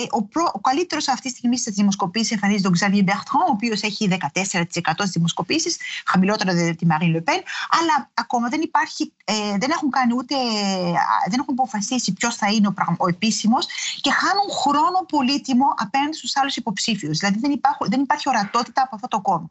[0.10, 3.82] ο, προ, ο καλύτερος αυτή τη στιγμή στις δημοσκοπήσεις εμφανίζεται τον Xavier Bertrand, ο οποίος
[3.82, 9.34] έχει 14% στις δημοσκοπήσεις, χαμηλότερα δηλαδή τη Marine Le Pen, αλλά ακόμα δεν υπάρχει, ε,
[9.58, 10.36] δεν έχουν κάνει ούτε,
[11.30, 13.66] δεν έχουν αποφασίσει ποιος θα είναι ο, ο επίσημος
[14.02, 17.18] και χάνουν χρόνο πολύτιμο απέναντι στους άλλους υποψήφιους.
[17.18, 19.48] Δηλαδή δεν, υπάρχουν, δεν υπάρχει ορατότητα από αυτό το κόμμα.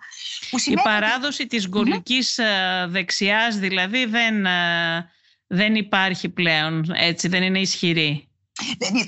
[0.64, 1.56] Η παράδοση ότι...
[1.56, 2.45] της γκολικής mm-hmm.
[2.88, 5.10] Δεξιάς δηλαδή δεν, ε,
[5.46, 8.28] δεν υπάρχει πλέον, έτσι, δεν είναι ισχυρή.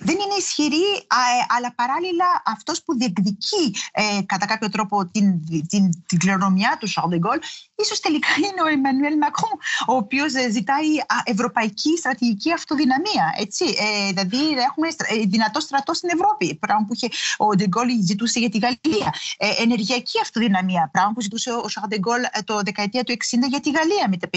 [0.01, 6.05] Δεν είναι ισχυρή, ε, αλλά παράλληλα αυτός που διεκδικεί ε, κατά κάποιο τρόπο την, την,
[6.07, 7.39] την κληρονομιά του Σαρντεγκόλ
[7.83, 9.57] ίσως τελικά είναι ο Εμμανουέλ Μακρόν,
[9.87, 10.89] ο οποίος ε, ζητάει
[11.25, 13.35] ευρωπαϊκή στρατηγική αυτοδυναμία.
[13.39, 13.65] Έτσι.
[13.65, 14.89] Ε, δηλαδή έχουμε
[15.27, 19.15] δυνατό στρατό στην Ευρώπη, πράγμα που είχε, ο Ντεγκόλ ζητούσε για τη Γαλλία.
[19.37, 23.17] Ε, ενεργειακή αυτοδυναμία, πράγμα που ζητούσε ο Σαρντεγκόλ το δεκαετία του 60
[23.49, 24.29] για τη Γαλλία με, τα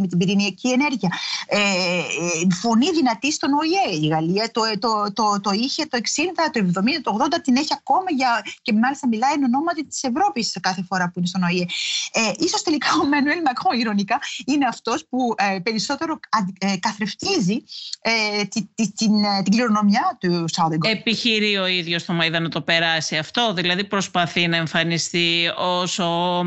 [0.00, 1.10] με την πυρηνική ενέργεια.
[1.46, 1.58] Ε,
[2.60, 3.96] φωνή δυνατή στον ΟΗΕ.
[4.00, 6.02] Η Γαλλία το, το, το, το είχε το 60,
[6.52, 10.56] το 70, το 80, την έχει ακόμα για, και μάλιστα μιλάει εν ονόματι της Ευρώπης
[10.60, 11.66] κάθε φορά που είναι στον ΟΗΕ.
[12.12, 16.20] Ε, ίσως τελικά ο Μανουέλ Μακρόν, ηρωνικά, είναι αυτός που ε, περισσότερο
[16.58, 17.64] ε, καθρεφτίζει
[18.00, 20.90] ε, την, την, ε, την κληρονομιά του Σάουντεγκολ.
[20.92, 26.38] Επιχειρεί ο ίδιος το Μαϊδά να το περάσει αυτό, δηλαδή προσπαθεί να εμφανιστεί ως ο,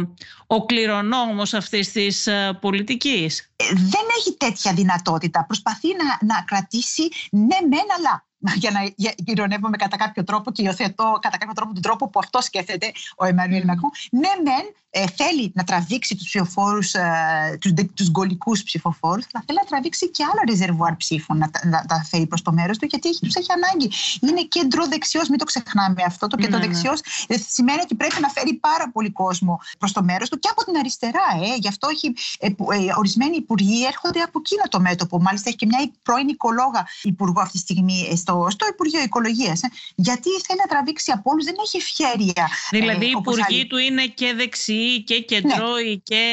[0.47, 3.51] ο κληρονόμος αυτής της uh, πολιτικής.
[3.73, 5.45] Δεν έχει τέτοια δυνατότητα.
[5.45, 8.25] Προσπαθεί να, να κρατήσει ναι μεν αλλά
[8.61, 8.79] για να
[9.25, 13.25] ηρωνεύομαι κατά κάποιο τρόπο και υιοθετώ κατά κάποιο τρόπο τον τρόπο που αυτό σκέφτεται ο
[13.25, 13.91] Εμμανουέλ Μακρόν.
[14.11, 17.57] Ναι, μεν ε, θέλει να τραβήξει τους ψηφοφόρους, ε,
[17.93, 22.27] τους γκολικούς ψηφοφόρους, αλλά θέλει να τραβήξει και άλλα ρεζερβουάρ ψήφων να, να, τα φέρει
[22.27, 23.91] προς το μέρος του, γιατί τους έχει ανάγκη.
[24.21, 26.27] Είναι κέντρο δεξιός, μην το ξεχνάμε αυτό.
[26.27, 26.71] Το κέντρο ναι, ναι.
[26.71, 30.49] δεξιός ε, σημαίνει ότι πρέπει να φέρει πάρα πολύ κόσμο προς το μέρος του και
[30.51, 31.27] από την αριστερά.
[31.43, 31.55] Ε.
[31.59, 35.21] Γι' αυτό έχει, ε, ε, ορισμένοι υπουργοί έρχονται από εκείνο το μέτωπο.
[35.21, 39.61] Μάλιστα έχει και μια πρώην οικολόγα υπουργό αυτή τη στιγμή ε, στο, στο Υπουργείο Οικολογίας.
[39.61, 39.67] Ε.
[39.95, 42.49] Γιατί θέλει να τραβήξει από όλους, δεν έχει ευχέρεια.
[42.69, 45.95] Δηλαδή, οι υπουργοί του είναι και δεξιοί και κεντρώοι ναι.
[45.95, 46.23] και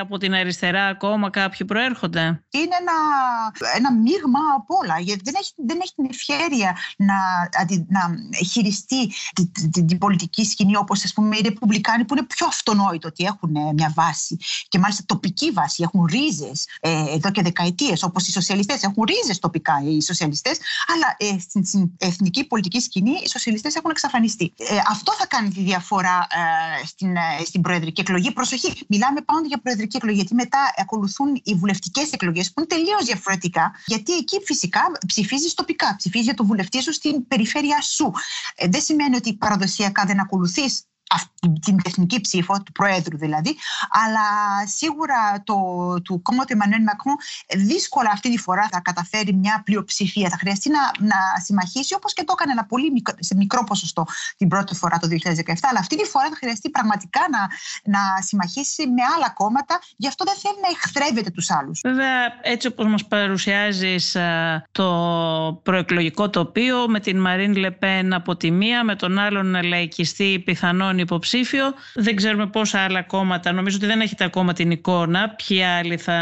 [0.00, 2.20] από την αριστερά ακόμα κάποιοι προέρχονται.
[2.50, 2.96] Είναι ένα,
[3.76, 5.00] ένα μείγμα από όλα.
[5.00, 7.14] Γιατί δεν έχει, δεν έχει την ευχαίρεια να,
[7.88, 8.02] να
[8.52, 13.72] χειριστεί την, την, πολιτική σκηνή όπως οι Ρεπουμπλικάνοι που είναι πιο αυτονόητο ότι έχουν ε,
[13.72, 14.38] μια βάση
[14.68, 15.82] και μάλιστα τοπική βάση.
[15.82, 18.82] Έχουν ρίζες ε, εδώ και δεκαετίες, όπως οι σοσιαλιστές.
[18.82, 20.58] Έχουν ρίζες τοπικά οι σοσιαλιστές,
[20.94, 24.54] αλλά ε, στην, εθνική πολιτική σκηνή οι σοσιαλιστές έχουν εξαφανιστεί.
[24.56, 26.26] Ε, αυτό θα κάνει τη διαφορά
[26.82, 28.72] ε, στην, ε, στην προεδρική εκλογή προσοχή.
[28.88, 33.72] Μιλάμε πάντα για προεδρική εκλογή, γιατί μετά ακολουθούν οι βουλευτικές εκλογές που είναι τελείως διαφορετικά.
[33.86, 38.12] Γιατί εκεί φυσικά ψηφίζεις τοπικά, ψηφίζεις για το βουλευτή σου στην περιφέρεια σου.
[38.54, 40.82] Ε, δεν σημαίνει ότι παραδοσιακά δεν ακολουθείς
[41.64, 43.56] την εθνική ψήφο, του Προέδρου δηλαδή,
[43.90, 44.26] αλλά
[44.66, 45.54] σίγουρα το,
[46.04, 47.14] του κόμματος Εμμανουέλ Μακρόν
[47.56, 50.28] δύσκολα αυτή τη φορά θα καταφέρει μια πλειοψηφία.
[50.28, 54.06] Θα χρειαστεί να, να συμμαχίσει όπως και το έκανε ένα πολύ μικρό, σε μικρό ποσοστό
[54.36, 57.40] την πρώτη φορά το 2017, αλλά αυτή τη φορά θα χρειαστεί πραγματικά να,
[57.92, 61.80] να συμμαχίσει με άλλα κόμματα, γι' αυτό δεν θέλει να εχθρεύεται τους άλλους.
[61.82, 64.16] Βέβαια, έτσι όπως μας παρουσιάζεις
[64.72, 64.88] το
[65.62, 71.74] προεκλογικό τοπίο με την Μαρίν Λεπέν από τη μία, με τον άλλον λαϊκιστή πιθανόν υποψήφιο.
[71.94, 73.52] Δεν ξέρουμε πόσα άλλα κόμματα.
[73.52, 75.30] Νομίζω ότι δεν έχετε ακόμα την εικόνα.
[75.30, 76.18] Ποιοι άλλοι θα,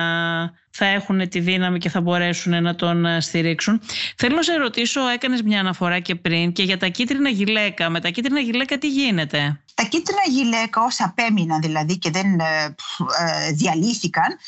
[0.71, 3.81] θα έχουν τη δύναμη και θα μπορέσουν να τον ε, στηρίξουν.
[4.17, 7.91] Θέλω να σε ρωτήσω, έκανες μια αναφορά και πριν και για τα κίτρινα γυλαίκα.
[7.91, 12.75] Με τα κίτρινα γυλαίκα τι γίνεται; Τα κίτρινα γυλαίκα όσα απέμειναν δηλαδή και δεν ε,
[13.19, 14.39] ε, διαλύθηκαν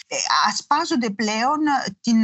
[0.49, 1.59] ασπάζονται πλέον
[2.01, 2.17] την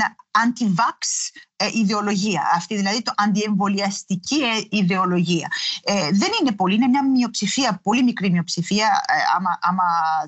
[1.65, 5.49] anti-vax ιδεολογία, αυτή δηλαδή το αντιεμβολιαστική ιδεολογία.
[5.85, 9.83] Ε, δεν είναι πολύ, είναι μια μειοψηφία, πολύ μικρή μειοψηφία, ε, άμα, άμα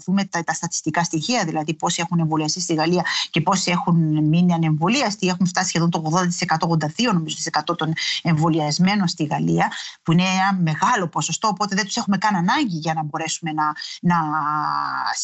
[0.04, 4.52] δούμε τα, τα στατιστικά στοιχεία, δηλαδή πόσοι έχουν εμβολιαστεί στη Γαλλία και πόσοι έχουν μείνει
[4.52, 6.02] ανεμβολίαστοι, έχουν φτάσει σχεδόν το
[6.48, 7.36] 80%, 82% νομίζω
[7.76, 7.92] των
[8.22, 12.94] εμβολιασμένων στη Γαλλία, που είναι ένα μεγάλο ποσοστό, οπότε δεν τους έχουμε καν ανάγκη για
[12.94, 14.16] να μπορέσουμε να, να,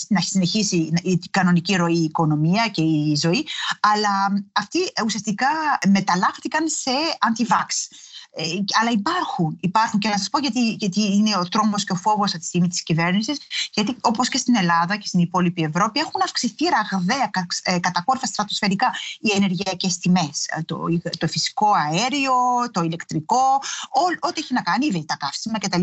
[0.09, 3.47] να συνεχίσει η κανονική ροή η οικονομία και η ζωή,
[3.81, 5.47] αλλά αυτοί ουσιαστικά
[6.01, 6.91] μεταλλάχθηκαν σε
[7.29, 7.69] anti-vax.
[8.33, 8.43] Ε,
[8.81, 12.27] αλλά υπάρχουν, υπάρχουν και να σας πω γιατί, γιατί είναι ο τρόμος και ο φόβος
[12.27, 13.39] αυτή τη στιγμή της κυβέρνησης,
[13.73, 17.31] γιατί όπως και στην Ελλάδα και στην υπόλοιπη Ευρώπη έχουν αυξηθεί ραγδαία,
[17.63, 18.91] ε, κατακόρυφα στρατοσφαιρικά
[19.21, 20.47] οι ενεργειακές τιμές.
[20.49, 20.79] Ε, το,
[21.19, 22.33] το φυσικό αέριο,
[22.71, 23.61] το ηλεκτρικό,
[24.21, 25.83] ό,τι έχει να κάνει, τα καύσιμα κτλ.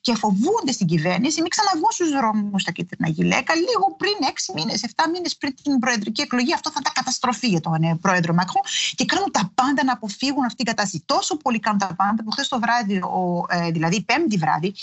[0.00, 4.82] Και φοβούνται στην κυβέρνηση μην ξαναβγούν στους δρόμους στα κίτρινα γυλαίκα λίγο πριν 6 μήνες,
[4.82, 6.54] 7 μήνες πριν την προεδρική εκλογή.
[6.54, 8.62] Αυτό θα τα καταστροφή για τον πρόεδρο Μακρόν
[8.94, 11.02] και κάνουν τα πάντα να αποφύγουν αυτή την κατάσταση.
[11.06, 14.74] Τόσο πολύ κάνουν τα πάντα που χθες το βράδυ, ο, ε, δηλαδή πέμπτη βράδυ,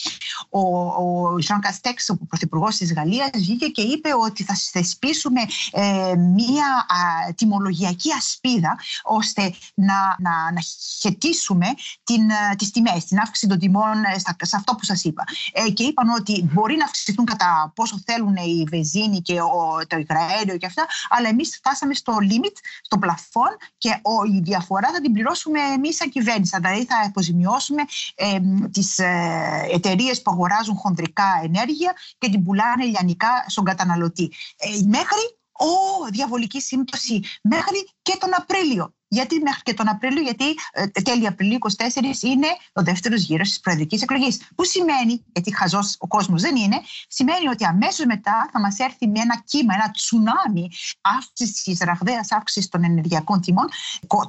[0.49, 6.15] ο, ο Ζαν Καστέξ, ο πρωθυπουργός της Γαλλίας, βγήκε και είπε ότι θα θεσπίσουμε ε,
[6.15, 10.61] μία α, τιμολογιακή ασπίδα ώστε να, να, να
[11.01, 11.65] χαιτήσουμε
[12.03, 15.23] την, ε, τις τιμές, την αύξηση των τιμών ε, στα, σε αυτό που σας είπα.
[15.53, 19.97] Ε, και είπαν ότι μπορεί να αυξηθούν κατά πόσο θέλουν η βεζίνη και ο, το
[19.97, 25.01] υγραέριο και αυτά, αλλά εμείς φτάσαμε στο limit, στο πλαφόν και ο, η διαφορά θα
[25.01, 26.57] την πληρώσουμε εμείς σαν κυβέρνηση.
[26.61, 27.83] Δηλαδή θα αποζημιώσουμε
[28.15, 28.39] ε,
[28.71, 34.31] τις ε, εταιρείες που αγοράζουν χονδρικά ενέργεια και την πουλάνε λιανικά στον καταναλωτή.
[34.57, 35.67] Ε, μέχρι, ο,
[36.11, 38.93] διαβολική σύμπτωση, μέχρι και τον Απρίλιο.
[39.11, 43.59] Γιατί μέχρι και τον Απρίλιο, γιατί ε, τέλη Απριλίου 24 είναι ο δεύτερος γύρος της
[43.59, 44.41] προεδρικής εκλογής.
[44.55, 49.07] Που σημαίνει, γιατί χαζός ο κόσμος δεν είναι, σημαίνει ότι αμέσως μετά θα μας έρθει
[49.07, 50.67] με ένα κύμα, ένα τσουνάμι
[51.01, 53.67] αύξησης, ραγδαίας αύξησης των ενεργειακών τιμών,
[54.07, 54.27] το,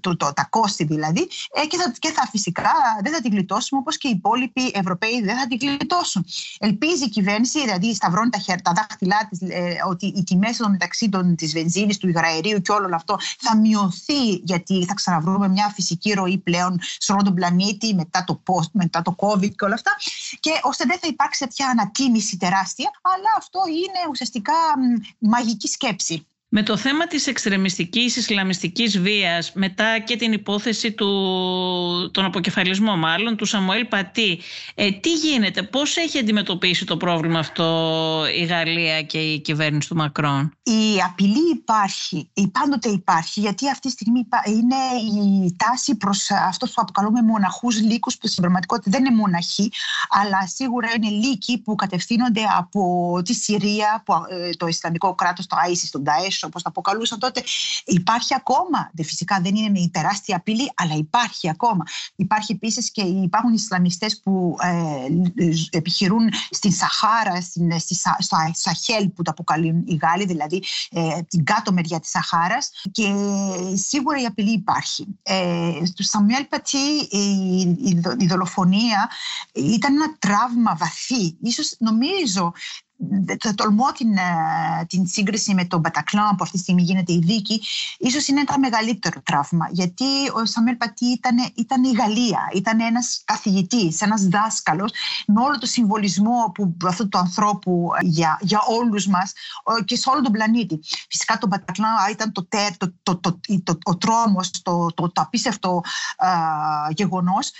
[0.00, 3.80] το, το, τα κόστη δηλαδή, ε, και, θα, και θα φυσικά δεν θα την γλιτώσουμε
[3.80, 6.24] όπως και οι υπόλοιποι Ευρωπαίοι δεν θα την γλιτώσουν.
[6.58, 11.08] Ελπίζει η κυβέρνηση, δηλαδή σταυρώνει τα, χέρια, τα δάχτυλά της, ε, ότι οι τιμές μεταξύ
[11.36, 16.38] της βενζίνης, του υγραερίου και όλο αυτό θα μειωθεί γιατί θα ξαναβρούμε μια φυσική ροή
[16.38, 19.90] πλέον σε όλο τον πλανήτη μετά το, post, μετά το COVID και όλα αυτά
[20.40, 24.54] και ώστε δεν θα υπάρξει τέτοια ανατίμηση τεράστια αλλά αυτό είναι ουσιαστικά
[25.18, 26.26] μαγική σκέψη.
[26.54, 31.10] Με το θέμα της εξτρεμιστικής ισλαμιστικής βίας, μετά και την υπόθεση του,
[32.12, 34.40] τον αποκεφαλισμό μάλλον, του Σαμουέλ Πατή,
[34.74, 39.96] ε, τι γίνεται, πώς έχει αντιμετωπίσει το πρόβλημα αυτό η Γαλλία και η κυβέρνηση του
[39.96, 44.76] Μακρόν; Η απειλή υπάρχει, η πάντοτε υπάρχει, γιατί αυτή τη στιγμή είναι
[45.46, 49.70] η τάση προς αυτό που αποκαλούμε μοναχούς λύκους, που στην πραγματικότητα δεν είναι μοναχοί,
[50.08, 55.56] αλλά σίγουρα είναι λύκοι που κατευθύνονται από τη Συρία, από ε, το Ισλαμικό κράτος, το
[55.68, 57.42] ISIS, τον Daesh, όπως τα αποκαλούσαν τότε,
[57.84, 58.90] υπάρχει ακόμα.
[58.92, 61.84] Δεν, φυσικά δεν είναι η τεράστια απειλή, αλλά υπάρχει ακόμα.
[62.16, 69.22] Υπάρχει επίσης και υπάρχουν Ισλαμιστές που ε, επιχειρούν στην Σαχάρα, στην, στη, στο Σαχέλ που
[69.22, 72.70] τα αποκαλούν οι Γάλλοι, δηλαδή ε, την κάτω μεριά της Σαχάρας.
[72.90, 73.14] Και
[73.74, 75.06] σίγουρα η απειλή υπάρχει.
[75.22, 76.78] Ε, στο Σαμιέλ Πατσί
[77.10, 79.10] η, η, η δολοφονία
[79.52, 81.36] ήταν ένα τραύμα βαθύ.
[81.42, 82.52] Ίσως νομίζω
[82.91, 82.91] θα
[83.54, 87.62] τολμώ την, ε, την σύγκριση με τον Μπατακλάν που αυτή τη στιγμή γίνεται η δίκη,
[87.98, 89.68] ίσως είναι ένα μεγαλύτερο τραύμα.
[89.70, 94.92] Γιατί ο Σαμέλ Πατή ήταν, ήταν η Γαλλία, ήταν ένας καθηγητής, ένας δάσκαλος,
[95.26, 99.32] με όλο το συμβολισμό που, αυτού του ανθρώπου για, για όλους μας
[99.84, 100.80] και σε όλο τον πλανήτη.
[101.08, 105.80] Φυσικά το Μπατακλάν ήταν το, το, το, το, το, ο τρόμος, το, το, το απίστευτο
[106.90, 107.50] γεγονός,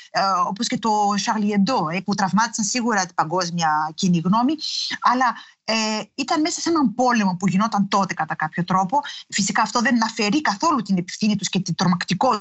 [0.49, 0.91] όπως και το
[1.25, 4.55] Charlie Hebdo, ε, που τραυμάτισαν σίγουρα την παγκόσμια κοινή γνώμη,
[5.01, 5.62] αλλά Merci.
[5.65, 5.75] Ε,
[6.15, 9.01] ήταν μέσα σε έναν πόλεμο που γινόταν τότε κατά κάποιο τρόπο.
[9.29, 12.37] Φυσικά αυτό δεν αφαιρεί καθόλου την ευθύνη τους και την τρομακτικό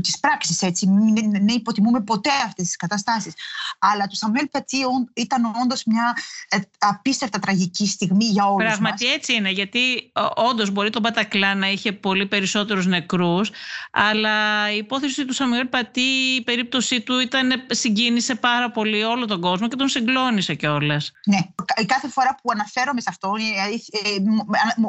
[0.00, 0.62] της πράξης.
[0.62, 0.86] Έτσι.
[0.86, 3.32] Μην, μην υποτιμούμε ποτέ αυτές τις καταστάσεις.
[3.78, 4.78] Αλλά το Σαμουέλ Πατσί
[5.14, 6.16] ήταν όντως μια
[6.48, 8.66] ε, απίστευτα τραγική στιγμή για όλους.
[8.66, 9.14] Πράγματι μας.
[9.14, 13.50] έτσι είναι, γιατί όντως μπορεί το Μπατακλά να είχε πολύ περισσότερους νεκρούς,
[13.90, 19.40] αλλά η υπόθεση του Σαμουέλ Πατή, η περίπτωσή του ήταν, συγκίνησε πάρα πολύ όλο τον
[19.40, 21.12] κόσμο και τον συγκλώνησε κιόλας.
[21.26, 21.38] Ναι,
[21.86, 24.16] κάθε φορά που αναφέρομαι σε αυτό, ε, ε,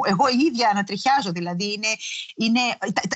[0.08, 1.88] εγώ η ίδια ανατριχιάζω, δηλαδή είναι,
[2.36, 2.60] είναι,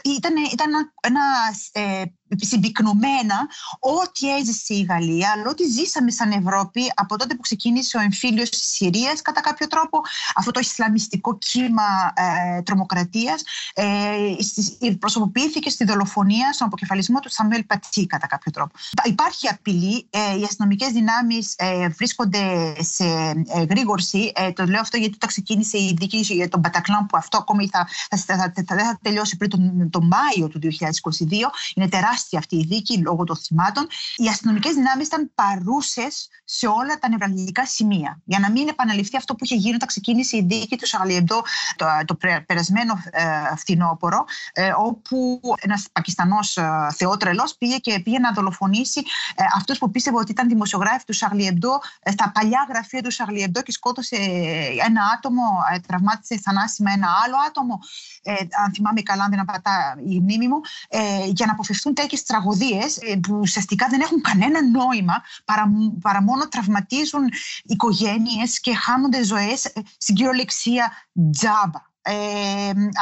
[0.04, 1.24] ήταν, ήταν ένα,
[1.72, 7.96] ένα συμπυκνωμένα ό,τι έζησε η Γαλλία, αλλά ό,τι ζήσαμε σαν Ευρώπη από τότε που ξεκίνησε
[7.96, 10.00] ο εμφύλιος της Συρίας κατά κάποιο τρόπο
[10.34, 13.42] αυτό το ισλαμιστικό κύμα ε, τρομοκρατίας
[13.74, 18.72] ε, προσωποποιήθηκε στη δολοφονία, στον αποκεφαλισμό του Σαμουέλ Πατσί κατά κάποιο τρόπο.
[19.04, 24.96] Υπάρχει απειλή, ε, οι αστυνομικές δυνάμεις ε, βρίσκονται σε ε, γρήγορση, ε, το λέω αυτό
[24.96, 28.84] γιατί το ξεκίνησε η δίκη για τον Πατακλάν που αυτό ακόμη θα, θα, θα, θα,
[28.84, 30.68] θα τελειώσει πριν τον, τον Μάιο του 2022,
[31.74, 33.86] είναι τεράστιο τεράστια αυτή η δίκη λόγω των θυμάτων.
[34.16, 38.20] Οι αστυνομικές δυνάμεις ήταν παρούσες σε όλα τα νευραλγικά σημεία.
[38.24, 41.42] Για να μην επαναληφθεί αυτό που είχε γίνει όταν ξεκίνησε η δίκη του Σαγαλιεντό
[41.76, 48.32] το, το περασμένο ε, φθινόπωρο, ε, όπου ένας Πακιστανός ε, θεότρελος πήγε και πήγε να
[48.32, 49.02] δολοφονήσει
[49.34, 53.62] ε, αυτούς που πίστευε ότι ήταν δημοσιογράφοι του Σαγλιεντό ε, στα παλιά γραφεία του Σαγλιεντό
[53.62, 54.16] και σκότωσε
[54.86, 55.42] ένα άτομο,
[55.74, 57.78] ε, τραυμάτισε θανάσιμα ένα άλλο άτομο.
[58.22, 58.32] Ε,
[58.64, 62.96] αν θυμάμαι καλά, αν δεν απατά η μνήμη μου, ε, για να αποφευθούν τέτοιε τραγωδίες
[62.96, 67.28] ε, που ουσιαστικά δεν έχουν κανένα νόημα παρά, παρά μόνο τραυματίζουν
[67.62, 70.92] οικογένειες και χάνονται ζωές ε, στην κυριολεξία
[71.32, 71.92] τζάμπα.
[72.06, 72.12] Ε,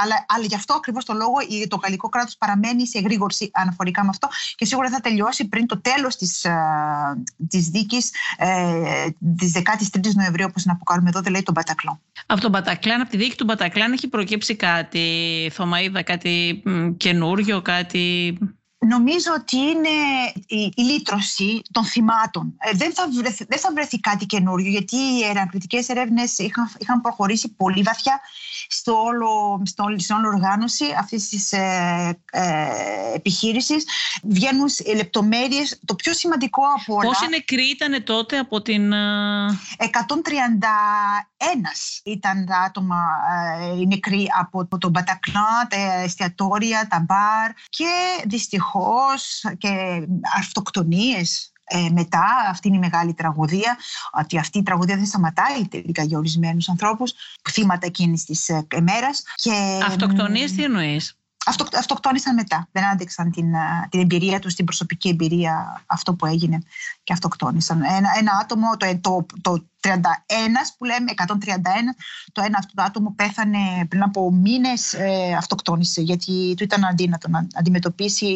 [0.02, 1.34] αλλά, αλλά γι' αυτό ακριβώς το λόγο
[1.68, 5.80] το γαλλικό κράτος παραμένει σε γρήγορση αναφορικά με αυτό και σίγουρα θα τελειώσει πριν το
[5.80, 6.46] τέλος της
[7.48, 12.00] της δίκης ε, της 13η Νοεμβρίου, όπως να αποκαλούμε εδώ, δηλαδή τον Μπατακλάν.
[12.26, 16.62] Από τον Μπατακλάν, από τη δίκη του Μπατακλάν έχει προκύψει κάτι, Θωμαίδα, κάτι
[16.96, 18.38] καινούριο, κάτι
[18.88, 19.88] Νομίζω ότι είναι
[20.46, 22.54] η, λύτρωση των θυμάτων.
[22.58, 27.00] Ε, δεν, θα βρεθεί, δεν θα βρεθεί κάτι καινούριο, γιατί οι ερευνητικές έρευνες είχαν, είχαν
[27.00, 28.20] προχωρήσει πολύ βαθιά
[28.68, 32.66] στο όλο, στο, στην όλη οργάνωση αυτής της ε, ε,
[33.14, 33.84] επιχείρησης.
[34.22, 35.78] Βγαίνουν λεπτομέρειες.
[35.84, 37.06] Το πιο σημαντικό από όλα.
[37.06, 38.92] Πόσοι νεκροί ήταν τότε από την.
[38.92, 38.94] 131
[42.04, 42.96] ήταν τα άτομα
[43.60, 47.86] ε, οι νεκροί από τον Μπατακλάν, τα εστιατόρια, τα μπαρ και
[48.26, 50.06] δυστυχώς δυστυχώς και
[50.38, 53.78] αυτοκτονίες ε, μετά, αυτή είναι η μεγάλη τραγωδία,
[54.12, 57.12] ότι αυτή η τραγωδία δεν σταματάει τελικά για ορισμένους ανθρώπους,
[57.50, 59.10] θύματα εκείνης της ημέρα.
[59.86, 61.16] Αυτοκτονίες, τι εννοείς;
[61.46, 62.68] Αυτο, αυτοκτόνησαν μετά.
[62.72, 63.46] Δεν άντεξαν την,
[63.88, 66.58] την εμπειρία τους, την προσωπική εμπειρία αυτό που έγινε
[67.02, 67.82] και αυτοκτόνησαν.
[67.82, 69.88] Ένα, ένα άτομο, το, το, το 31
[70.78, 71.26] που λέμε, 131,
[72.32, 77.28] το ένα αυτό το άτομο πέθανε πριν από μήνες, ε, αυτοκτόνησε γιατί του ήταν αδύνατο
[77.28, 78.26] να αντιμετωπίσει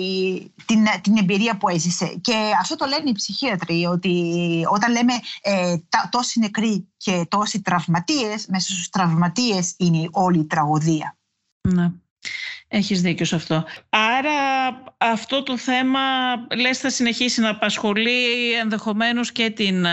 [0.64, 2.07] την, την εμπειρία που έζησε.
[2.20, 4.32] Και αυτό το λένε οι ψυχίατροι, ότι
[4.70, 5.76] όταν λέμε ε,
[6.11, 11.16] τόσοι νεκροί και τόσοι τραυματίες, μέσα στους τραυματίες είναι όλη η τραγωδία.
[11.68, 11.90] Ναι.
[12.68, 13.64] Έχεις δίκιο σε αυτό.
[13.88, 14.32] Άρα
[14.98, 16.00] αυτό το θέμα
[16.60, 19.86] λες θα συνεχίσει να απασχολεί ενδεχομένως και την,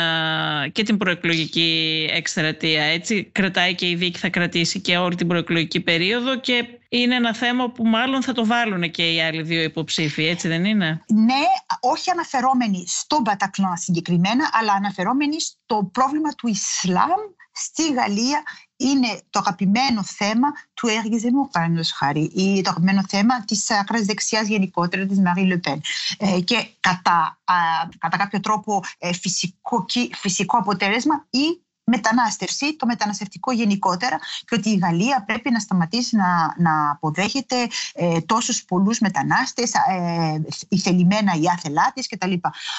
[0.72, 2.84] και την προεκλογική εκστρατεία.
[2.84, 7.36] Έτσι; Κρατάει και η δίκη θα κρατήσει και όλη την προεκλογική περίοδο και είναι ένα
[7.36, 11.44] θέμα που μάλλον θα το βάλουν και οι άλλοι δύο υποψήφοι, έτσι δεν είναι; Ναι,
[11.80, 17.20] όχι αναφερόμενοι στον Πατακλώνα συγκεκριμένα, αλλά αναφερόμενοι στο πρόβλημα του Ισλάμ
[17.54, 18.44] στη Γαλλία
[18.84, 24.02] είναι το αγαπημένο θέμα του Έργη Ζεμούρ, παραδείγματος χάρη, ή το αγαπημένο θέμα της άκρα
[24.02, 25.82] δεξιάς γενικότερα, της Μαρή Λεπέν.
[26.18, 27.56] Ε, και κατά, α,
[27.98, 34.78] κατά κάποιο τρόπο ε, φυσικό, φυσικό αποτέλεσμα ή μετανάστευση, το μεταναστευτικό γενικότερα και ότι η
[34.78, 41.92] Γαλλία πρέπει να σταματήσει να, να αποδέχεται ε, τόσους πολλούς μετανάστες, ε, ηθελημένα ή άθελά
[41.96, 42.34] της κτλ.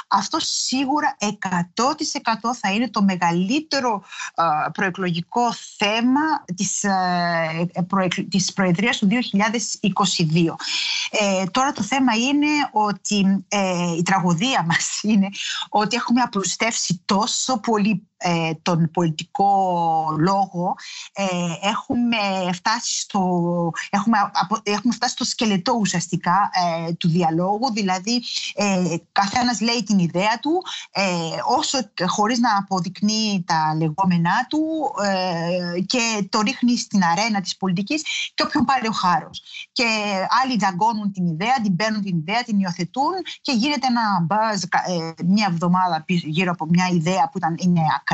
[0.08, 1.26] Αυτό σίγουρα 100%
[2.60, 7.68] θα είναι το μεγαλύτερο ε, προεκλογικό θέμα της, ε,
[8.30, 10.56] της Προεδρίας του 2022.
[11.10, 13.44] Ε, τώρα το θέμα είναι ότι
[13.98, 15.28] η τραγωδία μας είναι
[15.68, 19.52] ότι έχουμε απλουστεύσει τόσο πολύ ε, τον πολιτικό
[20.18, 20.74] λόγο
[21.12, 21.24] ε,
[21.68, 23.20] έχουμε, φτάσει στο,
[23.90, 24.18] έχουμε,
[24.62, 26.50] έχουμε φτάσει στο σκελετό ουσιαστικά
[26.86, 27.72] ε, του διαλόγου.
[27.72, 28.22] Δηλαδή
[28.54, 30.62] ε, καθένας λέει την ιδέα του
[31.58, 34.62] όσο χωρίς να αποδεικνύει τα λεγόμενά του
[35.86, 38.02] και το ρίχνει στην αρένα της πολιτικής
[38.34, 39.42] και όποιον πάρει ο χάρος.
[39.72, 39.84] Και
[40.42, 44.62] άλλοι δαγκώνουν την ιδέα, την παίρνουν την ιδέα, την υιοθετούν και γίνεται ένα μπαζ
[45.24, 48.13] μια εβδομάδα γύρω από μια ιδέα που ήταν, είναι ακραία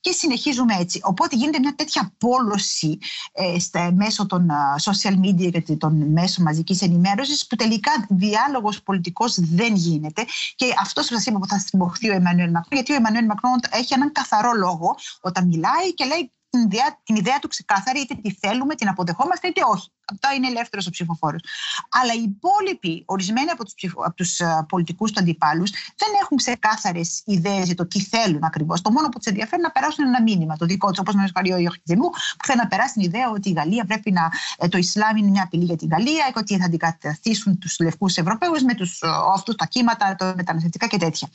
[0.00, 1.00] και συνεχίζουμε έτσι.
[1.02, 2.98] Οπότε γίνεται μια τέτοια πόλωση
[3.32, 4.48] ε, στα, μέσω των
[4.82, 10.24] social media και των μέσων μαζικής ενημέρωσης που τελικά διάλογος πολιτικός δεν γίνεται
[10.54, 13.94] και αυτός σας είπα που θα στριμωχθεί ο Εμμανουέλ Μακρόν γιατί ο Εμμανουέλ Μακρόν έχει
[13.94, 18.34] έναν καθαρό λόγο όταν μιλάει και λέει την ιδέα, την ιδέα του ξεκάθαρη, είτε τη
[18.34, 19.90] θέλουμε, την αποδεχόμαστε, είτε όχι.
[20.12, 21.40] Αυτά είναι ελεύθερος ο ψηφοφόρος.
[21.88, 23.74] Αλλά οι υπόλοιποι, ορισμένοι από τους
[24.14, 28.80] τους ε, πολιτικούς του αντιπάλους, δεν έχουν ξεκάθαρες ιδέες για το τι θέλουν ακριβώς.
[28.80, 30.56] Το μόνο που τους ενδιαφέρει να περάσουν ένα μήνυμα.
[30.56, 33.52] Το δικό τους, όπως με ο Ιωχτζεμού, που θέλει να περάσει την ιδέα ότι η
[33.52, 34.30] Γαλλία πρέπει να.
[34.58, 38.16] Ε, το Ισλάμ είναι μια απειλή για την Γαλλία και ότι θα αντικαταστήσουν τους λευκούς
[38.16, 41.28] Ευρωπαίους με τους ε, αυτούς τα κύματα, τα μεταναστευτικά και τέτοια.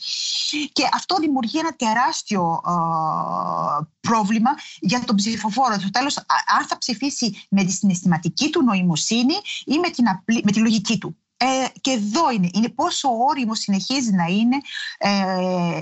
[0.72, 2.60] Και αυτό δημιουργεί ένα τεράστιο
[4.00, 4.50] πρόβλημα
[4.80, 5.74] για τον ψηφοφόρο.
[5.78, 6.16] Στο τέλος,
[6.58, 9.34] αν θα ψηφίσει με τη συναισθηματική του νοημοσύνη
[9.64, 10.04] ή με, την
[10.44, 11.16] με τη λογική του.
[11.38, 11.46] Ε,
[11.80, 14.56] και εδώ είναι, είναι πόσο όριμο συνεχίζει να είναι,
[14.98, 15.10] ε,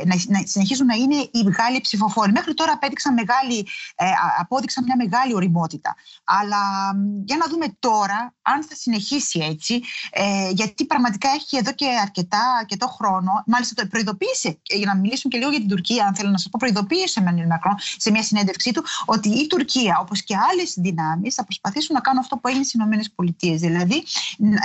[0.04, 2.32] να, να, συνεχίζουν να είναι οι Γάλλοι ψηφοφόροι.
[2.32, 4.04] Μέχρι τώρα απέδειξαν, μεγάλη, ε,
[4.38, 5.94] απόδειξαν μια μεγάλη οριμότητα.
[6.24, 6.92] Αλλά
[7.24, 12.56] για να δούμε τώρα αν θα συνεχίσει έτσι, ε, γιατί πραγματικά έχει εδώ και αρκετά,
[12.60, 16.30] αρκετό χρόνο, μάλιστα το προειδοποίησε, για να μιλήσουμε και λίγο για την Τουρκία, αν θέλω
[16.30, 20.22] να σας πω, προειδοποίησε με τον Μακρόν σε μια συνέντευξή του, ότι η Τουρκία, όπως
[20.22, 23.56] και άλλες δυνάμεις, θα προσπαθήσουν να κάνουν αυτό που έγινε στις ΗΠΑ.
[23.56, 24.02] Δηλαδή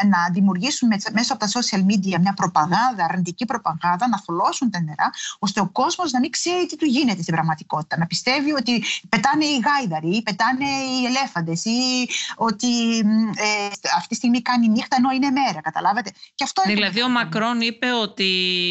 [0.10, 5.10] να δημιουργήσουν μέσω από τα social media μια προπαγάνδα, αρνητική προπαγάνδα, να θολώσουν τα νερά,
[5.40, 7.98] ώστε ο κόσμος να μην ξέρει τι του γίνεται στην πραγματικότητα.
[7.98, 12.98] Να πιστεύει ότι πετάνε οι γάιδαροι ή πετάνε οι ελέφαντες ή ότι
[13.36, 15.62] ε, αυτή τη στιγμή κάνει νύχτα ενώ είναι μέρα.
[15.62, 18.24] Καταλάβατε; Και αυτό δηλαδή, ο Μακρόν είπε ότι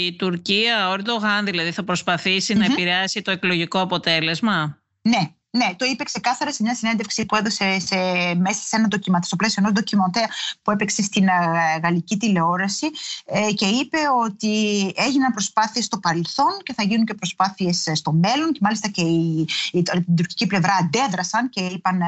[0.07, 5.85] η Τουρκία, ο Ερντογάν δηλαδή, θα προσπαθήσει να επηρεάσει το εκλογικό αποτέλεσμα; Ναι, ναι, το
[5.85, 7.97] είπε ξεκάθαρα σε μια συνέντευξη που έδωσε σε,
[8.35, 10.25] μέσα σε ένα ντοκιμαντέρ, στο πλαίσιο ενός ντοκιμαντέρ
[10.63, 12.91] που έπαιξε στην ε, γαλλική τηλεόραση
[13.25, 18.13] ε, και είπε ότι έγιναν προσπάθειες στο παρελθόν και θα γίνουν και προσπάθειες ε, στο
[18.13, 22.01] μέλλον και μάλιστα και η, η, την τουρκική πλευρά αντέδρασαν και είπαν,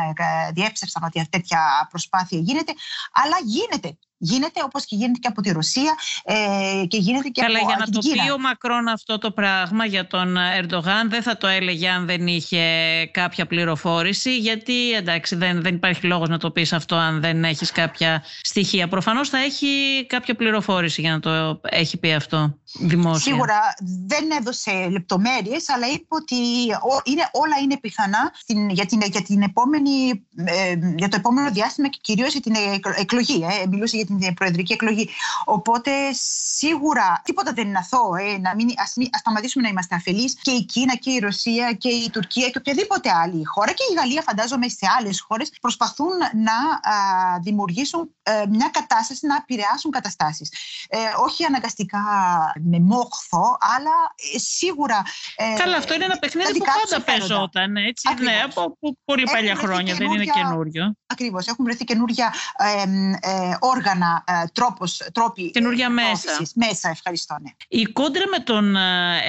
[0.53, 2.73] διέψευσαν ότι τέτοια προσπάθεια γίνεται,
[3.13, 5.95] αλλά γίνεται γίνεται όπως και γίνεται και από τη Ρωσία
[6.25, 9.31] ε, και γίνεται και Καλά, από για να την το πει ο Μακρόν αυτό το
[9.31, 12.65] πράγμα για τον Ερντογάν δεν θα το έλεγε αν δεν είχε
[13.11, 17.73] κάποια πληροφόρηση γιατί εντάξει δεν, δεν υπάρχει λόγος να το πεις αυτό αν δεν έχεις
[17.73, 18.89] κάποια στοιχεία.
[18.89, 19.67] Προφανώς θα έχει
[20.07, 22.60] κάποια πληροφόρηση για να το έχει πει αυτό.
[22.79, 23.33] Δημόσια.
[23.33, 23.75] Σίγουρα
[24.07, 26.37] δεν έδωσε λεπτομέρειες, αλλά είπε ότι
[27.05, 31.99] είναι, όλα είναι πιθανά για, την, για, την επόμενη, ε, για το επόμενο διάστημα και
[32.01, 32.55] κυρίως για την
[32.97, 33.47] εκλογή.
[33.63, 35.09] Ε, μιλούσε για την προεδρική εκλογή.
[35.45, 35.91] Οπότε
[36.57, 38.15] σίγουρα τίποτα δεν είναι αθώο.
[38.15, 40.37] Ε, να μην, ας, ας σταματήσουμε να είμαστε αφελείς.
[40.43, 43.95] Και η Κίνα και η Ρωσία και η Τουρκία και οποιαδήποτε άλλη χώρα και η
[43.95, 46.53] Γαλλία φαντάζομαι σε άλλες χώρες προσπαθούν να
[47.41, 50.53] δημιουργήσουν ε, μια κατάσταση, να επηρεάσουν καταστάσεις.
[50.89, 52.01] Ε, όχι αναγκαστικά
[52.65, 53.97] με μόχθο, αλλά
[54.35, 55.03] ε, σίγουρα.
[55.37, 57.77] Ε, Καλά, αυτό είναι ένα παιχνίδι που πάντα παίζονταν.
[57.77, 60.95] Έτσι, ναι, από πολύ παλιά χρόνια, δεν είναι καινούριο.
[61.07, 61.47] Ακριβώς.
[61.47, 62.35] Έχουν βρεθεί καινούργια
[63.21, 65.51] ε, όργανα, ε, τρόπος, τρόποι.
[65.51, 66.31] Καινούργια μέσα.
[66.55, 67.37] Μέσα, ευχαριστώ.
[67.43, 67.51] Ναι.
[67.69, 68.77] Η κόντρα με τον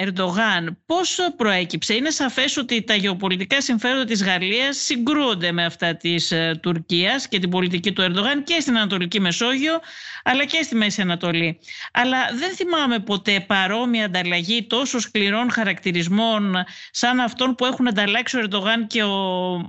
[0.01, 0.97] Ερντογάν πώ
[1.37, 7.39] προέκυψε; Είναι σαφές ότι τα γεωπολιτικά συμφέροντα της Γαλλίας συγκρούονται με αυτά της Τουρκίας και
[7.39, 9.79] την πολιτική του Ερντογάν και στην Ανατολική Μεσόγειο,
[10.23, 11.59] αλλά και στη Μέση Ανατολή.
[11.93, 16.55] Αλλά δεν θυμάμαι ποτέ παρόμοια ανταλλαγή τόσο σκληρών χαρακτηρισμών
[16.91, 19.17] σαν αυτόν που έχουν ανταλλάξει ο Ερντογάν και ο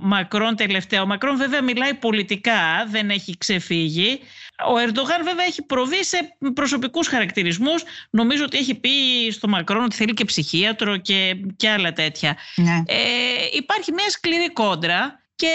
[0.01, 1.01] Μακρόν τελευταία.
[1.01, 4.19] Ο Μακρόν βέβαια μιλάει πολιτικά, δεν έχει ξεφύγει.
[4.67, 7.83] Ο Ερντογάν βέβαια έχει προβεί σε προσωπικούς χαρακτηρισμούς.
[8.09, 8.89] Νομίζω ότι έχει πει
[9.31, 12.37] στο Μακρόν ότι θέλει και ψυχίατρο και, και άλλα τέτοια.
[12.55, 12.81] Ναι.
[12.85, 12.97] Ε,
[13.51, 15.47] υπάρχει μια σκληρή κόντρα και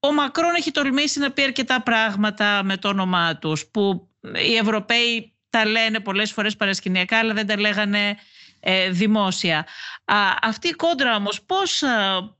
[0.00, 4.08] ο Μακρόν έχει τολμήσει να πει αρκετά πράγματα με το όνομά τους που
[4.48, 8.16] οι Ευρωπαίοι τα λένε πολλές φορές παρασκηνιακά αλλά δεν τα λέγανε
[8.60, 9.58] ε, δημόσια.
[10.04, 11.82] Α, αυτή η κόντρα όμως πώς,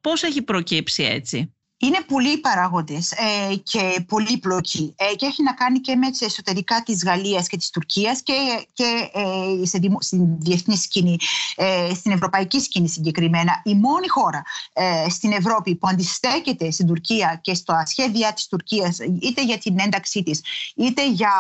[0.01, 5.81] πώς έχει προκύψει έτσι; Είναι πολλοί παράγοντες ε, και πολύπλοκοι ε, και έχει να κάνει
[5.81, 10.39] και με τις εσωτερικά της Γαλλίας και της Τουρκίας και, και ε, σε δημο, στην
[10.39, 11.17] διεθνή σκηνή,
[11.57, 13.61] ε, στην ευρωπαϊκή σκηνή συγκεκριμένα.
[13.65, 18.99] Η μόνη χώρα ε, στην Ευρώπη που αντιστέκεται στην Τουρκία και στα σχέδιά της Τουρκίας
[19.21, 20.43] είτε για την ένταξή της
[20.77, 21.33] είτε για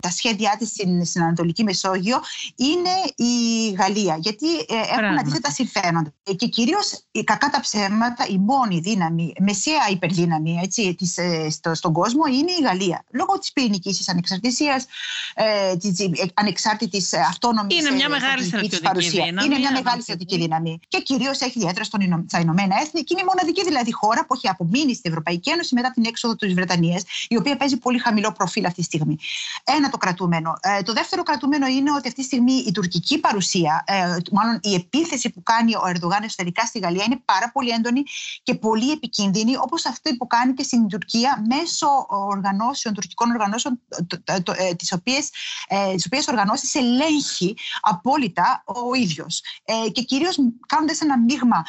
[0.00, 2.20] τα σχέδιά της στην, στην Ανατολική Μεσόγειο
[2.56, 4.16] είναι η Γαλλία.
[4.20, 6.12] Γιατί ε, έχουν αντίθετα συμφέροντα.
[6.36, 11.92] Και κυρίως κακά τα ψέματα η μόνη δύναμη μεσαία υπερδύναμη έτσι, της, ε, στο, στον
[11.92, 13.04] κόσμο είναι η Γαλλία.
[13.10, 14.86] Λόγω της πυρηνική της ανεξαρτησίας,
[15.34, 19.44] ε, της ε, ανεξάρτητης ε, αυτόνομης Είναι μια μεγάλη στρατιωτική δύναμη.
[19.44, 20.80] Είναι μια μεγάλη στρατιωτική δύναμη.
[20.88, 24.48] Και κυρίως έχει ιδιαίτερα στα Ηνωμένα Έθνη και είναι η μοναδική δηλαδή χώρα που έχει
[24.48, 28.64] απομείνει στην Ευρωπαϊκή Ένωση μετά την έξοδο της Βρετανίας, η οποία παίζει πολύ χαμηλό προφίλ
[28.64, 29.18] αυτή τη στιγμή.
[29.64, 30.52] Ένα το κρατούμενο.
[30.60, 34.74] Ε, το δεύτερο κρατούμενο είναι ότι αυτή τη στιγμή η τουρκική παρουσία, ε, μάλλον η
[34.74, 38.02] επίθεση που κάνει ο Ερντογάν εσωτερικά στη Γαλλία είναι πάρα πολύ έντονη
[38.42, 43.80] και πολύ επικίνδυνη κίνδυνοι όπως αυτή που κάνει και στην Τουρκία μέσω οργανώσεων, τουρκικών οργανώσεων
[44.56, 45.30] ε, τις οποίες,
[45.68, 49.42] ε, τις οποίες οργανώσεις ελέγχει απόλυτα ο ίδιος.
[49.64, 51.64] Ε, και κυρίως κάνοντας ένα μείγμα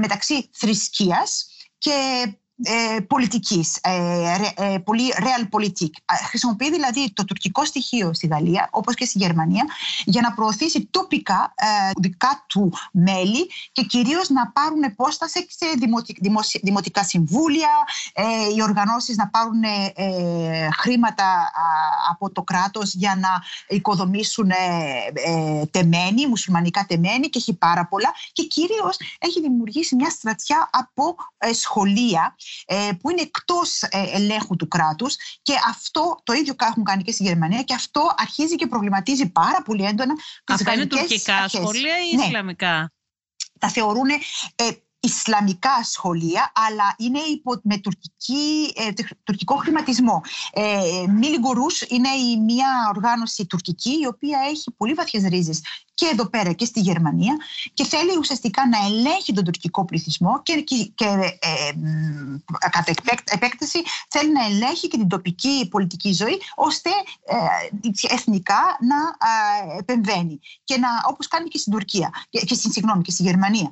[0.00, 1.46] μεταξύ θρησκείας
[1.78, 2.26] και
[2.62, 5.90] ε, πολιτικής, ε, ε, πολύ realpolitik.
[6.28, 9.64] Χρησιμοποιεί δηλαδή το τουρκικό στοιχείο στη Γαλλία, όπως και στη Γερμανία,
[10.04, 15.66] για να προωθήσει τοπικά ε, δικά του μέλη και κυρίως να πάρουν επόσταση σε
[16.62, 17.68] δημοτικά συμβούλια,
[18.12, 18.22] ε,
[18.56, 19.62] οι οργανώσεις να πάρουν
[20.80, 21.50] χρήματα
[22.10, 23.28] από το κράτος για να
[23.76, 24.50] οικοδομήσουν
[25.70, 31.16] τεμένη, μουσουλμανικά τεμένη και έχει πάρα πολλά και κυρίως έχει δημιουργήσει μια στρατιά από
[31.52, 32.49] σχολεία ε,
[33.00, 37.22] που είναι εκτός ε, ελέγχου του κράτους και αυτό το ίδιο έχουν κάνει και στη
[37.22, 42.16] Γερμανία και αυτό αρχίζει και προβληματίζει πάρα πολύ έντονα τις Αυτά είναι τουρκικά σχολεία ή
[42.16, 42.24] ναι.
[42.24, 42.92] ισλαμικά;
[43.58, 44.08] Τα θεωρούν
[44.54, 44.70] ε,
[45.02, 48.90] Ισλαμικά σχολεία, αλλά είναι υπό, με τουρκική, ε,
[49.22, 50.22] τουρκικό χρηματισμό.
[50.52, 51.38] Ε, Μίλι
[51.88, 55.60] είναι η, μια οργάνωση τουρκική η οποία έχει πολύ βαθιές ρίζες
[56.00, 57.36] και εδώ πέρα και στη Γερμανία
[57.74, 60.60] και θέλει ουσιαστικά να ελέγχει τον τουρκικό πληθυσμό και,
[60.94, 61.04] και
[61.38, 61.72] ε,
[62.70, 62.92] κατά
[63.24, 66.90] επέκταση θέλει να ελέγχει και την τοπική πολιτική ζωή ώστε
[67.24, 68.96] ε, εθνικά να
[69.74, 73.70] ε, επεμβαίνει και να, όπως κάνει και στην Τουρκία και, και, συγγνώμη, και στη Γερμανία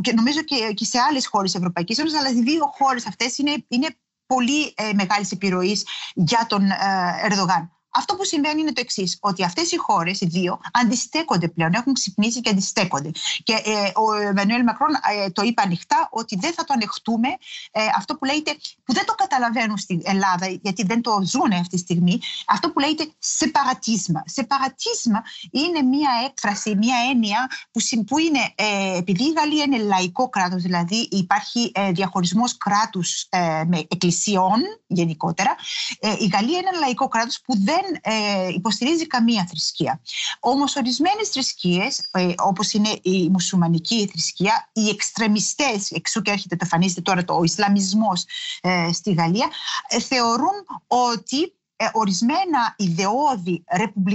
[0.00, 3.64] και νομίζω και, και σε άλλες χώρες Ευρωπαϊκής Ένωσης αλλά οι δύο χώρες αυτές είναι,
[3.68, 3.88] είναι
[4.26, 6.76] πολύ ε, μεγάλης επιρροής για τον ε,
[7.22, 7.77] Ερδογάν.
[7.98, 11.92] Αυτό που συμβαίνει είναι το εξής, ότι αυτές οι χώρες, οι δύο, αντιστέκονται πλέον, έχουν
[11.92, 13.10] ξυπνήσει και αντιστέκονται.
[13.42, 14.90] Και ε, ο Εμμανουέλ Μακρόν
[15.24, 17.28] ε, το είπε ανοιχτά ότι δεν θα το ανεχτούμε
[17.70, 21.68] ε, αυτό που λέγεται, που δεν το καταλαβαίνουν στην Ελλάδα, γιατί δεν το ζουν αυτή
[21.68, 24.22] τη στιγμή, αυτό που λέγεται σεπαρατίσμα.
[24.26, 30.28] Σεπαρατίσμα είναι μια έκφραση, μια έννοια που, που είναι, ε, επειδή η Γαλλία είναι λαϊκό
[30.28, 35.56] κράτος, δηλαδή υπάρχει ε, διαχωρισμός κράτους ε, με εκκλησιών γενικότερα,
[36.00, 40.00] η Γαλλία είναι ένα λαϊκό κράτος που δεν ε, υποστηρίζει καμία θρησκεία.
[40.40, 46.64] Όμως ορισμένες θρησκείες, ε, όπως είναι η μουσουλμανική θρησκεία, οι εξτρεμιστές, εξού και έρχεται, το
[46.64, 48.24] φανίζεται τώρα το, ο Ισλαμισμός
[48.60, 49.48] ε, στη Γαλλία,
[49.88, 53.64] ε, θεωρούν ότι ε, ορισμένα ιδεώδη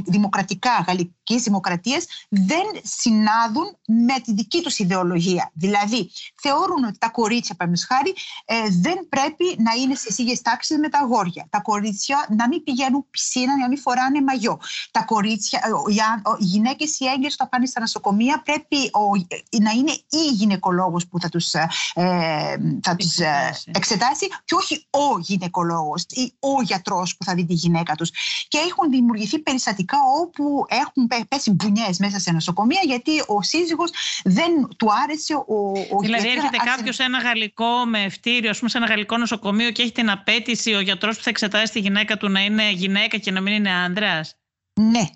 [0.06, 0.84] δημοκρατικά
[1.24, 5.52] γαλλικής δημοκρατίας δεν συνάδουν με τη δική τους ιδεολογία.
[5.54, 6.12] Δηλαδή,
[6.42, 8.14] θεωρούν ότι τα κορίτσια, παραδείγματος χάρη,
[8.46, 11.48] ε, δεν πρέπει να είναι σε ίδιες τάξεις με τα αγόρια.
[11.50, 14.60] Τα κορίτσια να μην πηγαίνουν πισίνα, να μην φοράνε μαγιό.
[14.92, 15.94] Τα κορίτσια, οι,
[16.40, 19.16] οι γυναίκες οι έγκαιρες όταν πάνε στα νοσοκομεία πρέπει ο,
[19.62, 21.68] να είναι ή γυναικολόγος που θα τους, ε,
[22.84, 27.54] θα τους ε, εξετάσει και όχι ο γυναικολόγος ή ο γιατρός που θα δει τη
[27.54, 28.10] γυναίκα τους.
[28.48, 33.90] Και έχουν δημιουργηθεί περιστατικά όπου έχουν πέσει μπουνιές μέσα σε νοσοκομεία γιατί ο σύζυγος
[34.24, 38.70] δεν του άρεσε ο, ο Δηλαδή έρχεται κάποιος σε ένα γαλλικό με ευτήριο, ας πούμε,
[38.70, 42.18] σε ένα γαλλικό νοσοκομείο και έχει την απέτηση ο γιατρός που θα εξετάσει τη γυναίκα
[42.18, 44.36] του να είναι γυναίκα και να μην είναι άντρας;
[44.74, 45.10] Ναι,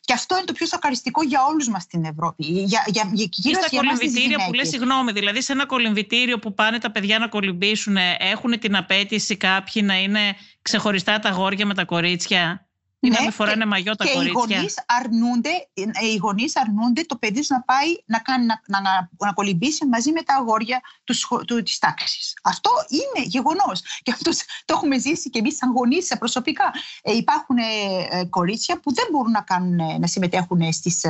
[0.00, 2.44] και αυτό είναι το πιο σοκαριστικό για όλους μας στην Ευρώπη.
[2.44, 6.78] Για, για, για, για στα κολυμβητήρια που λέει, συγγνώμη, δηλαδή σε ένα κολυμβητήριο που πάνε
[6.78, 11.84] τα παιδιά να κολυμπήσουν, έχουν την απέτηση κάποιοι να είναι ξεχωριστά τα γόρια με τα
[11.84, 12.68] κορίτσια;
[13.04, 14.44] Ή ναι, να μην φοράνε μαγιό τα και κορίτσια.
[14.46, 18.80] Οι γονείς, αρνούνται, ε, οι γονείς αρνούνται το παιδί να πάει να, κάνει, να, να,
[18.80, 22.36] να, να κολυμπήσει μαζί με τα αγόρια τους, του, της τάξης.
[22.42, 23.82] Αυτό είναι γεγονός.
[24.02, 24.30] Και αυτό
[24.64, 26.72] το έχουμε ζήσει και εμείς σαν γονείς προσωπικά.
[27.02, 27.62] Ε, υπάρχουν ε,
[28.10, 31.04] ε, κορίτσια που δεν μπορούν να, κάνουν, ε, να συμμετέχουν στις,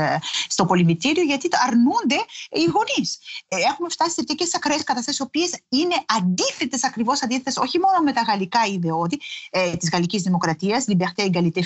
[0.48, 2.18] στο κολυμπητήριο γιατί αρνούνται
[2.50, 3.18] οι γονείς.
[3.48, 8.04] Ε, έχουμε φτάσει σε τέτοιες ακραίες καταστάσεις, οι οποίες είναι αντίθετες, ακριβώς αντίθετες, όχι μόνο
[8.04, 9.20] με τα γαλλικά ιδεώδη
[9.50, 11.62] ε, της γαλλικής δημοκρατίας, liberté, égalité,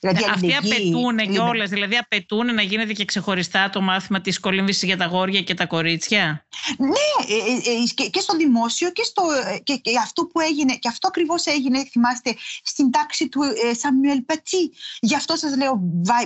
[0.00, 4.82] Δηλαδή ε, Αυτοί απαιτούν κιόλας, δηλαδή απαιτούν να γίνεται και ξεχωριστά το μάθημα της κολύμβησης
[4.82, 6.46] για τα γόρια και τα κορίτσια;
[6.78, 9.22] Ναι, ε, ε, και, και στο δημόσιο και, στο,
[9.62, 13.40] και, και αυτό που έγινε, και αυτό ακριβώς έγινε, θυμάστε, στην τάξη του
[13.80, 14.72] Σαμιουέλ Πατή.
[15.00, 15.80] Γι' αυτό σας λέω,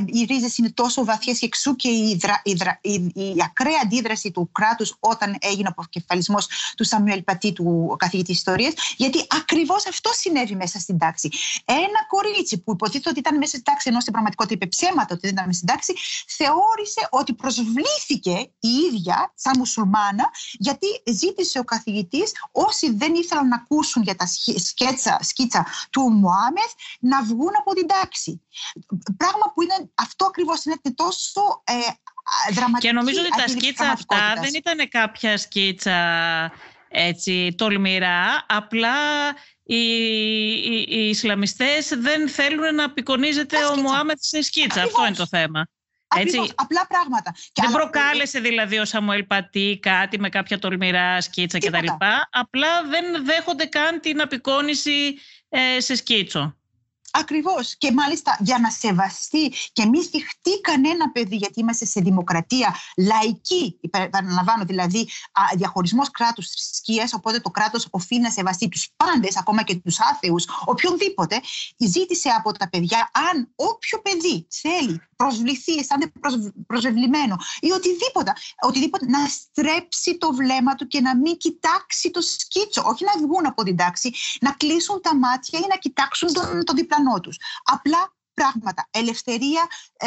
[0.06, 3.80] οι ρίζες είναι τόσο βαθιές και εξού και η, δρα, η, δρα, η, η ακραία
[3.84, 9.86] αντίδραση του κράτους όταν έγινε ο αποκεφαλισμός του Σαμιουέλ Πατή, του καθηγητή Ιστορίας, γιατί ακριβώς
[9.86, 11.28] αυτό συνέβη μέσα στην τάξη.
[11.64, 15.20] Ένα κορίτσι που υποτίθεται ότι ήταν μέσα στην τάξη, ενώ στην πραγματικότητα είπε ψέματα ότι
[15.20, 15.94] δεν ήταν μέσα στην τάξη,
[16.28, 23.56] θεώρησε ότι προσβλήθηκε η ίδια σαν μουσουλμάνα, γιατί ζήτησε ο καθηγητής όσοι δεν ήθελαν να
[23.56, 24.26] ακούσουν για τα
[24.56, 28.42] σκέτσα, σκίτσα του Μωάμεθ να βγουν από την τάξη.
[29.16, 31.72] Πράγμα που είναι αυτό ακριβώς είναι τόσο ε,
[32.52, 32.86] δραματική.
[32.86, 35.98] Και νομίζω ότι τα σκίτσα αυτά δεν ήταν κάποια σκίτσα
[36.92, 38.92] έτσι τολμηρά, απλά
[39.74, 44.82] οι, οι, οι Ισλαμιστές δεν θέλουν να απεικονίζεται ο Μωάμετ σε σκίτσα.
[44.82, 45.66] Αυτό είναι το θέμα.
[46.16, 46.52] Έτσι.
[46.54, 47.34] απλά πράγματα.
[47.54, 51.86] δεν προκάλεσε δηλαδή ο Σαμουέλ Πατή κάτι με κάποια τολμηρά σκίτσα κτλ.
[52.30, 55.18] Απλά δεν δέχονται καν την απεικόνιση
[55.48, 56.59] ε, σε σκίτσο.
[57.12, 57.76] Ακριβώς.
[57.78, 63.78] Και μάλιστα για να σεβαστεί και μη θυχτεί κανένα παιδί, γιατί είμαστε σε δημοκρατία λαϊκή,
[63.90, 65.08] επαναλαμβάνω δηλαδή
[65.56, 70.44] διαχωρισμός κράτους θρησκείας, οπότε το κράτος οφείλει να σεβαστεί τους πάντες, ακόμα και τους άθεους,
[70.64, 71.40] οποιονδήποτε.
[71.76, 76.12] Ζήτησε από τα παιδιά, αν όποιο παιδί θέλει προσβληθεί, αισθάνεται
[76.66, 82.82] προσβεβλημένο ή οτιδήποτε, οτιδήποτε, να στρέψει το βλέμμα του και να μην κοιτάξει το σκίτσο.
[82.86, 86.76] Όχι να βγουν από την τάξη, να κλείσουν τα μάτια ή να κοιτάξουν τον, τον
[86.76, 87.32] διπλανό του.
[87.64, 88.88] Απλά πράγματα.
[88.90, 90.06] Ελευθερία, ε,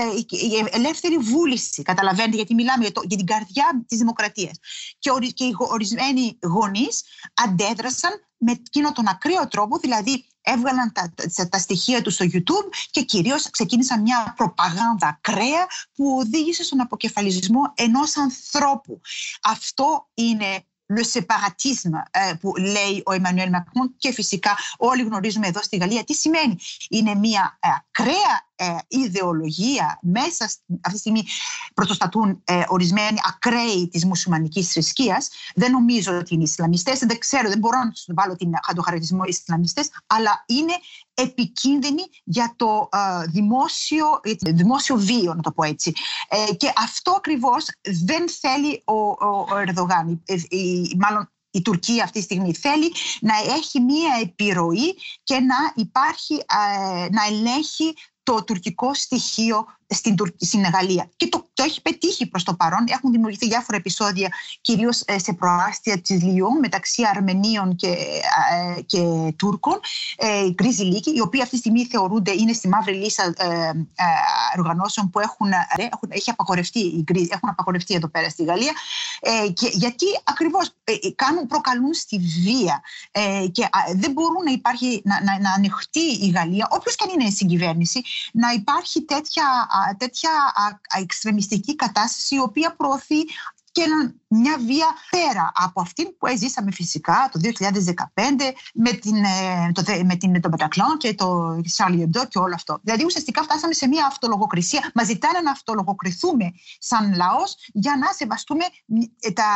[0.72, 4.58] ελεύθερη βούληση, καταλαβαίνετε, γιατί μιλάμε για, το, για την καρδιά της δημοκρατίας.
[5.00, 11.14] Και, και οι ορισμένοι γονείς αντέδρασαν με εκείνο τον ακραίο τρόπο, δηλαδή έβγαλαν τα,
[11.50, 17.72] τα, στοιχεία τους στο YouTube και κυρίως ξεκίνησαν μια προπαγάνδα ακραία που οδήγησε στον αποκεφαλισμό
[17.76, 19.02] ενός ανθρώπου.
[19.44, 25.64] Αυτό είναι le séparatisme ε, που λέει ο Εμμανουέλ Μακρόν και φυσικά όλοι γνωρίζουμε εδώ
[25.64, 26.58] στη Γαλλία τι σημαίνει.
[26.90, 28.53] Είναι μια ε, ακραία ε,
[28.88, 31.24] ιδεολογία μέσα αυτή τη στιγμή
[31.74, 35.30] πρωτοστατούν ε, ορισμένοι ακραίοι της μουσουλμανικής θρησκείας.
[35.56, 39.24] Δεν νομίζω ότι είναι Ισλαμιστές, δεν ξέρω, δεν μπορώ να τους βάλω την, τον χαρακτηρισμό
[39.26, 40.74] Ισλαμιστές, αλλά είναι
[41.14, 44.06] επικίνδυνοι για το ε, δημόσιο,
[44.40, 45.94] δημόσιο βίο, να το πω έτσι.
[46.28, 47.66] Ε, και αυτό ακριβώς
[48.06, 50.24] δεν θέλει ο, ο, ο Ερδογάν,
[50.98, 52.92] μάλλον η Τουρκία αυτή τη στιγμή θέλει
[53.22, 56.44] να έχει μία επιρροή και να υπάρχει,
[57.12, 57.94] να ελέγχει
[58.24, 61.10] το τουρκικό στοιχείο στην, στην Γαλλία.
[61.16, 62.84] Και το, το έχει πετύχει προς το παρόν.
[62.88, 64.30] Έχουν δημιουργηθεί διάφορα επεισόδια,
[64.62, 69.00] κυρίως ε, σε προάστια της Λιόν, μεταξύ Αρμενίων και, ε, και
[69.38, 69.80] Τούρκων,
[70.18, 73.74] ε, γκρίζι λύκη, οι οποίοι αυτή τη στιγμή θεωρούνται είναι στη μαύρη λίστα ε, ε,
[74.58, 78.74] οργανώσεων που έχουν, ε, έχουν, έχει απαγορευτεί, έχουν απαγορευτεί εδώ πέρα στη Γαλλία.
[79.22, 80.72] Ε, και γιατί ακριβώς
[81.16, 82.82] κάνουν, προκαλούν στη βία
[83.52, 87.30] και δεν μπορούν να υπάρχει, να, να, να ανοιχτεί η Γαλλία, όποιος και αν είναι
[87.30, 88.02] η συγκυβέρνηση,
[88.34, 89.44] να υπάρχει τέτοια
[89.98, 90.30] τέτοια
[91.02, 93.18] εξτρεμιστική κατάσταση η οποία προωθεί
[93.74, 93.84] και
[94.28, 97.72] μια βία πέρα από αυτή που έζησαμε φυσικά το 2015
[98.74, 102.80] με, την, ε, το, με την, το Bataclan και το Charlie Hebdo και όλο αυτό.
[102.84, 104.92] Δηλαδή ουσιαστικά φτάσαμε σε μια αυτολογοκρισία.
[104.94, 108.64] Μας ζητάνε να αυτολογοκριθούμε σαν λαός για να σεβαστούμε
[109.20, 109.52] ε, τα,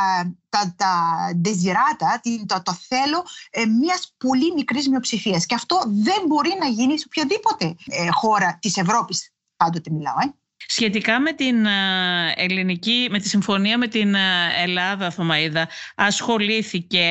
[0.49, 0.93] τα, τα
[1.35, 5.45] δεζιράτα, το, το θέλω ε, μιας πολύ μικρής μειοψηφίας.
[5.45, 9.31] Και αυτό δεν μπορεί να γίνει σε οποιαδήποτε ε, χώρα της Ευρώπης.
[9.57, 10.46] Πάντοτε μιλάω, ε.
[10.69, 11.71] Σχετικά με την ε,
[12.35, 14.19] ελληνική, με τη συμφωνία με την ε,
[14.63, 17.05] Ελλάδα, Θωμαίδα, ασχολήθηκε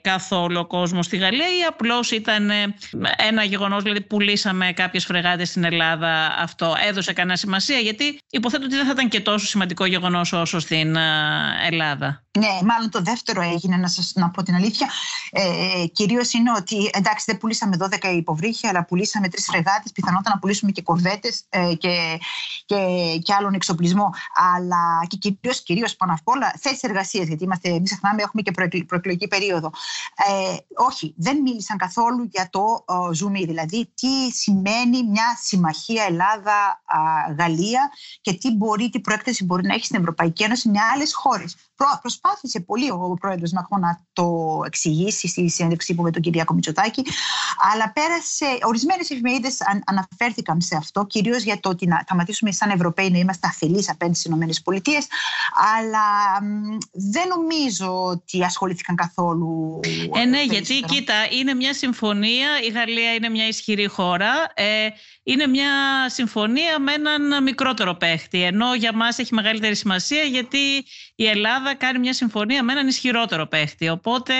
[0.00, 2.74] καθόλου ο κόσμος στη Γαλλία ή απλώς ήταν ε,
[3.16, 8.76] ένα γεγονός, δηλαδή πουλήσαμε κάποιες φρεγάτες στην Ελλάδα, αυτό έδωσε κανένα σημασία, γιατί υποθέτω ότι
[8.76, 10.96] δεν θα ήταν και τόσο σημαντικό γεγονός όσο στην
[11.66, 12.22] Ελλάδα.
[12.38, 14.88] Ναι, μάλλον το δεύτερο έγινε, να σας να πω την αλήθεια.
[15.30, 19.92] Ε, Κυρίως είναι ότι εντάξει, δεν πουλήσαμε 12 υποβρύχια, αλλά πουλήσαμε τρεις φρεγάτες.
[19.92, 22.18] Πιθανότατα να πουλήσουμε και κορβέτε ε, και,
[22.66, 22.76] και,
[23.22, 24.10] και άλλον εξοπλισμό.
[24.54, 28.52] Αλλά και κυρίως κυρίως πάνω απ' όλα θέσεις εργασίας, γιατί είμαστε, μην ξεχνάμε, έχουμε και
[28.86, 29.70] προεκλογική περίοδο.
[30.26, 33.44] Ε, όχι, δεν μίλησαν καθόλου για το ε, ζουμί.
[33.44, 37.90] Δηλαδή, τι σημαίνει μια συμμαχία Ελλάδα-Γαλλία
[38.20, 41.56] και τι, μπορεί, τι προέκταση μπορεί να έχει στην Ευρωπαϊκή Ένωση με άλλες χώρες
[42.00, 47.04] προσπάθησε πολύ ο πρόεδρος Μακρόν να το εξηγήσει στη συνέντευξή που με τον Κυριάκο Μητσοτάκη,
[47.72, 53.10] αλλά πέρασε, ορισμένες εφημερίδες αναφέρθηκαν σε αυτό, κυρίως για το ότι να σταματήσουμε σαν Ευρωπαίοι
[53.10, 55.06] να είμαστε αφελείς απέναντι στις ΗΠΑ,
[55.76, 56.06] αλλά
[56.92, 59.80] δεν νομίζω ότι ασχολήθηκαν καθόλου.
[60.14, 64.88] Ε, ναι, γιατί κοίτα, είναι μια συμφωνία, η Γαλλία είναι μια ισχυρή χώρα, ε,
[65.28, 65.72] είναι μια
[66.08, 71.98] συμφωνία με έναν μικρότερο παίχτη, ενώ για μας έχει μεγαλύτερη σημασία γιατί η Ελλάδα κάνει
[71.98, 73.88] μια συμφωνία με έναν ισχυρότερο παίχτη.
[73.88, 74.34] Οπότε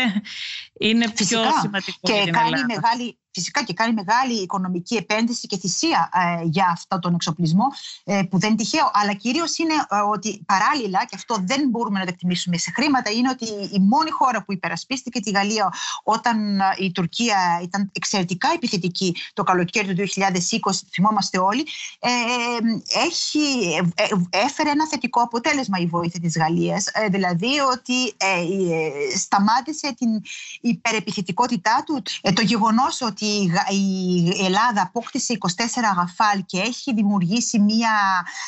[0.79, 5.59] είναι πιο σημαντικό και για την κάνει μεγάλη φυσικά και κάνει μεγάλη οικονομική επένδυση και
[5.59, 7.65] θυσία ε, για αυτό τον εξοπλισμό
[8.05, 8.91] ε, που δεν είναι τυχαίο.
[8.93, 13.11] Αλλά κυρίως είναι ε, ότι παράλληλα, και αυτό δεν μπορούμε να το εκτιμήσουμε σε χρήματα,
[13.11, 15.73] είναι ότι η μόνη χώρα που υπερασπίστηκε τη Γαλλία
[16.03, 21.67] όταν η Τουρκία ήταν εξαιρετικά επιθετική το καλοκαίρι του 2020, θυμόμαστε όλοι,
[23.07, 23.41] έχει,
[24.31, 28.17] έφερε ένα θετικό αποτέλεσμα η βοήθεια της Γαλλίας, δηλαδή ότι
[29.17, 30.09] σταμάτησε την
[30.61, 32.03] υπερεπιθετικότητά του.
[32.35, 35.47] Το γεγονός ότι η Ελλάδα απόκτησε 24
[35.91, 37.91] αγαφάλ και έχει δημιουργήσει μια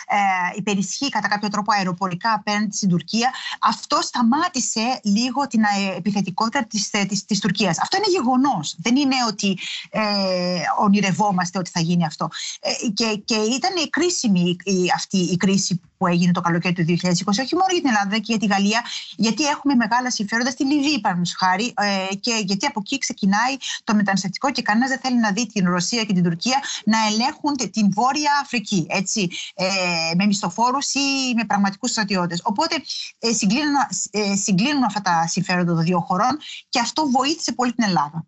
[0.06, 0.16] ε,
[0.56, 6.88] υπερισχύ κατά κάποιο τρόπο αεροπορικά απέναντι στην Τουρκία, αυτό σταμάτησε λίγο την ε, επιθετικότητα της,
[6.92, 7.78] ε, της, της Τουρκίας.
[7.78, 8.76] Αυτό είναι γεγονός.
[8.78, 9.58] Δεν είναι ότι
[9.90, 10.00] ε,
[10.78, 12.28] ονειρευόμαστε ότι θα γίνει αυτό.
[12.60, 17.22] Ε, και, και ήταν κρίσιμη η, αυτή η κρίση που έγινε το καλοκαίρι του 2020,
[17.40, 18.84] όχι μόνο για την Ελλάδα και για τη Γαλλία,
[19.16, 23.94] γιατί έχουμε μεγάλα συμφέροντα στη Λιβύη, παραδείγματος χάρη, ε, και γιατί από εκεί ξεκινάει το
[23.94, 27.92] μεταναστευτικό και κανένας δεν θέλει να δει την Ρωσία και την Τουρκία να ελέγχουν την
[27.92, 29.66] Βόρεια Αφρική, έτσι, ε,
[30.16, 32.40] με μισθοφόρους ή με πραγματικούς στρατιώτες.
[32.42, 32.74] Οπότε
[33.18, 33.74] ε, συγκλίνουν,
[34.10, 36.38] ε, συγκλίνουν αυτά τα συμφέροντα των δύο χωρών
[36.68, 38.26] και αυτό βοήθησε πολύ την Ελλάδα.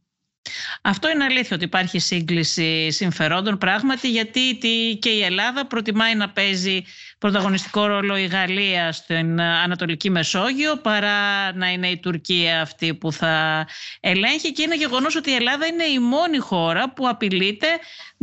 [0.83, 6.83] Αυτό είναι αλήθεια ότι υπάρχει σύγκληση συμφερόντων πράγματι γιατί και η Ελλάδα προτιμάει να παίζει
[7.23, 13.67] πρωταγωνιστικό ρόλο η Γαλλία στην Ανατολική Μεσόγειο παρά να είναι η Τουρκία αυτή που θα
[14.01, 17.67] ελέγχει και είναι γεγονός ότι η Ελλάδα είναι η μόνη χώρα που απειλείται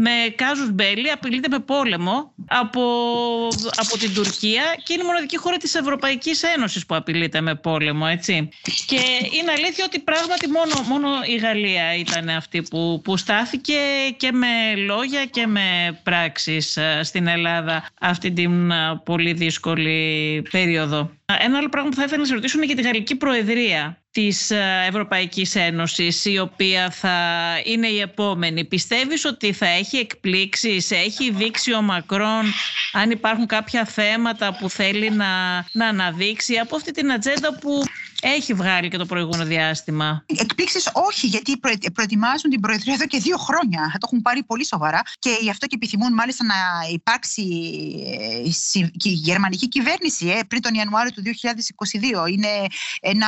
[0.01, 2.81] με κάζους μπέλη, απειλείται με πόλεμο από,
[3.75, 8.05] από την Τουρκία και είναι η μοναδική χώρα της Ευρωπαϊκής Ένωσης που απειλείται με πόλεμο,
[8.09, 8.49] έτσι.
[8.85, 8.99] Και
[9.39, 13.77] είναι αλήθεια ότι πράγματι μόνο, μόνο η Γαλλία ήταν αυτή που, που στάθηκε
[14.17, 21.11] και με λόγια και με πράξεις ε, στην Ελλάδα αυτή την ε, πολύ δύσκολη περίοδο.
[21.39, 24.51] Ένα άλλο πράγμα που θα ήθελα να σε ρωτήσω είναι για τη Γαλλική Προεδρία της
[24.51, 27.17] ε, Ευρωπαϊκής Ένωσης η οποία θα
[27.63, 28.65] είναι η επόμενη.
[28.65, 32.43] Πιστεύεις ότι θα έχει εκπλήξεις, έχει δείξει ο Μακρόν
[32.93, 35.27] αν υπάρχουν κάποια θέματα που θέλει να,
[35.71, 37.83] να αναδείξει από αυτή την ατζέντα που
[38.21, 40.23] έχει βγάλει και το προηγούμενο διάστημα.
[40.25, 41.59] Εκπλήξεις όχι, γιατί
[41.93, 43.79] προετοιμάζουν την Προεδρία εδώ και δύο χρόνια.
[43.91, 46.55] Θα το έχουν πάρει πολύ σοβαρά και γι' αυτό και επιθυμούν μάλιστα να
[46.91, 47.43] υπάρξει
[48.73, 51.21] ε, η γερμανική κυβέρνηση ε, πριν τον Ιανουάριο του
[52.25, 52.31] 2022.
[52.31, 52.47] Είναι,
[53.01, 53.27] ένα,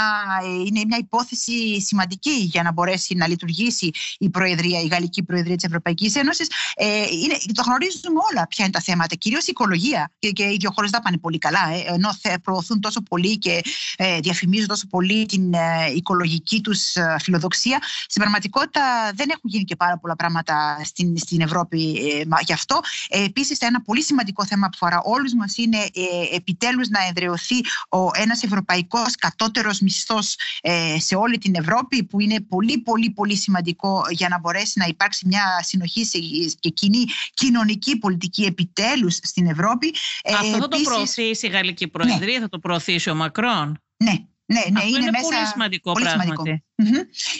[0.65, 5.65] είναι μια υπόθεση σημαντική για να μπορέσει να λειτουργήσει η Προεδρία, η Γαλλική Προεδρία της
[5.65, 6.47] Ευρωπαϊκής Ένωσης.
[6.75, 7.05] Ε,
[7.53, 10.11] το γνωρίζουμε όλα ποια είναι τα θέματα, κυρίως η οικολογία.
[10.19, 12.09] Και, και οι δύο χώρες δεν πάνε πολύ καλά, ε, ενώ
[12.43, 13.61] προωθούν τόσο πολύ και
[13.95, 15.53] ε, διαφημίζουν τόσο τόσο πολύ την
[15.95, 17.79] οικολογική τους φιλοδοξία.
[18.07, 21.77] Στην πραγματικότητα δεν έχουν γίνει και πάρα πολλά πράγματα στην, στην Ευρώπη
[22.45, 22.79] γι' αυτό.
[23.09, 25.77] Επίσης ένα πολύ σημαντικό θέμα που αφορά όλους μας είναι
[26.33, 27.59] επιτέλους να εδραιωθεί
[27.89, 30.35] ο ένας ευρωπαϊκός κατώτερος μισθός
[30.97, 35.27] σε όλη την Ευρώπη που είναι πολύ πολύ πολύ σημαντικό για να μπορέσει να υπάρξει
[35.27, 36.07] μια συνοχή
[36.59, 39.93] και κοινή κοινωνική πολιτική επιτέλους στην Ευρώπη.
[40.39, 42.39] Αυτό θα το προωθήσει η Γαλλική Προεδρία, ναι.
[42.39, 44.13] θα το προωθήσει ο Μακρόν; Ναι,
[44.45, 45.23] ναι, ναι, είναι, είναι, μέσα...
[45.23, 46.63] πολύ σημαντικό πολύ πράγματι.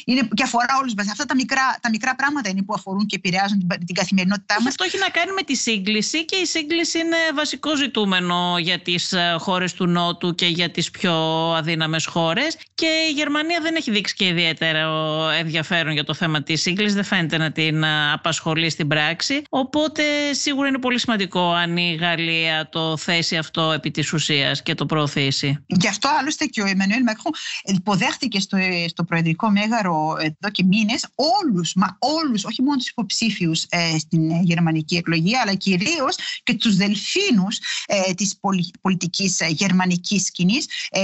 [0.05, 1.09] Είναι, και αφορά όλους μας.
[1.09, 4.67] Αυτά τα μικρά, τα μικρά πράγματα είναι που αφορούν και επηρεάζουν την, την καθημερινότητά μας.
[4.67, 9.11] Αυτό έχει να κάνει με τη σύγκληση και η σύγκληση είναι βασικό ζητούμενο για τις
[9.11, 11.13] ε, χώρες του Νότου και για τις πιο
[11.53, 12.57] αδύναμες χώρες.
[12.73, 16.93] Και η Γερμανία δεν έχει δείξει και ιδιαίτερο ενδιαφέρον για το θέμα της σύγκλησης.
[16.93, 19.41] Δεν φαίνεται να την ε, απασχολεί στην πράξη.
[19.49, 24.73] Οπότε σίγουρα είναι πολύ σημαντικό αν η Γαλλία το θέσει αυτό επί της ουσίας και
[24.73, 25.63] το προωθήσει.
[25.67, 27.33] Γι' αυτό άλλωστε και ο Εμμανουέλ Μακρόν
[27.63, 29.03] υποδέχτηκε στο, στο
[29.36, 34.95] Προεδρικό Μέγαρο εδώ και μήνες όλους, μα όλους, όχι μόνο τους υποψήφιους ε, στην γερμανική
[34.95, 40.65] εκλογή, αλλά κυρίως και τους δελφίνους ε, της πολι, πολιτικής ε, γερμανικής σκηνής.
[40.89, 41.01] Ε,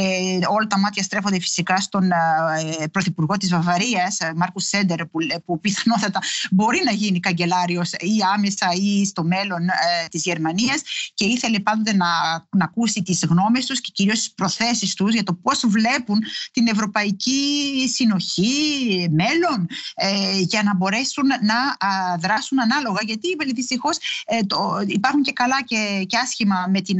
[0.47, 5.59] όλα τα μάτια στρέφονται φυσικά στον ε, πρωθυπουργό της Βαβαρίας, ε, Μάρκους Σέντερ, που, που
[5.59, 6.19] πιθανότατα
[6.51, 10.81] μπορεί να γίνει καγκελάριος ή άμεσα ή στο μέλλον ε, της Γερμανίας
[11.13, 12.07] και ήθελε πάντοτε να,
[12.57, 16.19] να ακούσει τις γνώμες τους και κυρίως τις προθέσεις τους για το πώς βλέπουν
[16.51, 17.31] την ευρωπαϊκή
[18.07, 22.99] συνοχή, μέλλον, ε, για να μπορέσουν να α, δράσουν ανάλογα.
[23.05, 24.39] Γιατί δυστυχώς ε,
[24.87, 26.99] υπάρχουν και καλά και, και άσχημα με, την,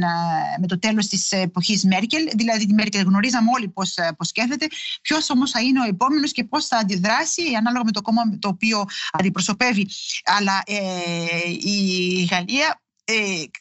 [0.60, 2.28] με το τέλος της εποχής Μέρκελ.
[2.34, 4.66] Δηλαδή, τη Μέρκελ γνωρίζαμε όλοι πώς πώς σκέφτεται.
[5.02, 8.48] Ποιος όμως θα είναι ο επόμενος και πώς θα αντιδράσει ανάλογα με το κόμμα το
[8.48, 9.88] οποίο αντιπροσωπεύει.
[10.24, 13.14] Αλλά ε, η Γαλλία ε,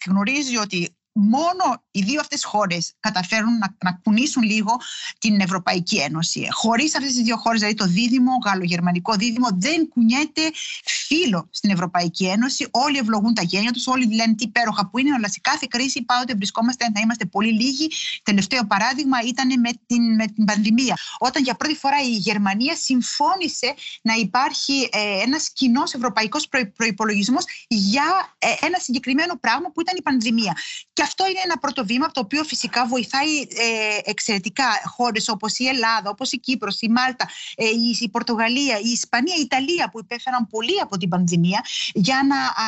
[0.08, 4.76] γνωρίζει ότι μόνο οι δύο αυτές χώρες καταφέρουν να, να κουνήσουν λίγο
[5.18, 6.48] την Ευρωπαϊκή Ένωση.
[6.52, 10.52] Χωρίς αυτές τις δύο χώρες, δηλαδή το δίδυμο, γαλλογερμανικό δίδυμο, δεν κουνιέται
[10.84, 12.68] φίλο στην Ευρωπαϊκή Ένωση.
[12.72, 16.04] Όλοι ευλογούν τα γένεια τους, όλοι λένε τι υπέροχα που είναι, αλλά σε κάθε κρίση
[16.04, 17.92] πάντοτε βρισκόμαστε να είμαστε πολύ λίγοι.
[18.24, 20.96] Τελευταίο παράδειγμα ήταν με την, με την πανδημία.
[21.18, 28.36] Όταν για πρώτη φορά η Γερμανία συμφώνησε να υπάρχει ε, ένας κοινός ευρωπαϊκός προϋπολογισμός για
[28.38, 30.58] ε, ένα συγκεκριμένο πράγμα που ήταν η πανδημία.
[30.94, 35.68] Και αυτό είναι ένα πρώτο βήμα το οποίο φυσικά βοηθάει ε, εξαιρετικά χώρες όπως η
[35.68, 37.66] Ελλάδα, όπως η Κύπρος, η Μάλτα, ε,
[38.00, 41.62] η, Πορτογαλία, η Ισπανία, η Ιταλία που υπέφεραν πολύ από την πανδημία
[41.94, 42.66] για να, α,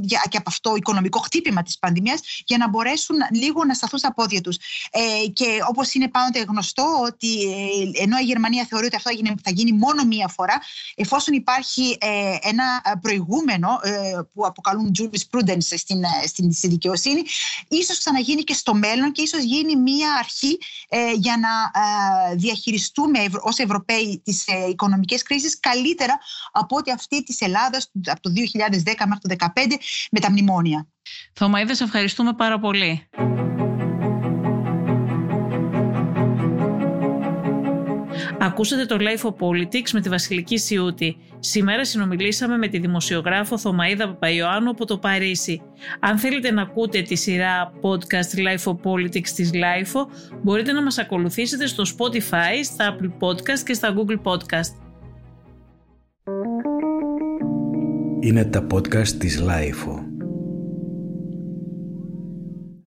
[0.00, 3.98] για, και από αυτό το οικονομικό χτύπημα της πανδημίας για να μπορέσουν λίγο να σταθούν
[3.98, 4.56] στα πόδια τους.
[4.90, 7.42] Ε, και όπως είναι πάντοτε γνωστό ότι
[7.96, 9.10] ε, ενώ η Γερμανία θεωρεί ότι αυτό
[9.42, 10.60] θα γίνει, μόνο μία φορά,
[10.94, 13.68] εφόσον υπάρχει ε, ένα προηγούμενο
[14.32, 17.22] που αποκαλούν jurisprudence στην, στην, στην δικαιοσύνη,
[17.68, 23.18] ίσως ξαναγίνει και στο μέλλον και ίσως γίνει μία αρχή ε, για να ε, διαχειριστούμε
[23.40, 26.18] ως Ευρωπαίοι τις ε, οικονομικές κρίσεις καλύτερα
[26.52, 28.70] από ό,τι αυτή της Ελλάδας από το 2010
[29.06, 29.48] μέχρι το 2015
[30.10, 30.88] με τα μνημόνια.
[31.32, 33.08] Θωμαίδα, σε ευχαριστούμε πάρα πολύ.
[38.44, 41.16] Ακούσατε το Life of Politics με τη Βασιλική Σιούτη.
[41.38, 45.62] Σήμερα συνομιλήσαμε με τη δημοσιογράφο Θωμαίδα Παπαϊωάννου από το Παρίσι.
[46.00, 50.06] Αν θέλετε να ακούτε τη σειρά podcast Life of Politics της Life,
[50.42, 54.74] μπορείτε να μας ακολουθήσετε στο Spotify, στα Apple Podcast και στα Google Podcast.
[58.20, 60.01] Είναι τα podcast της Life.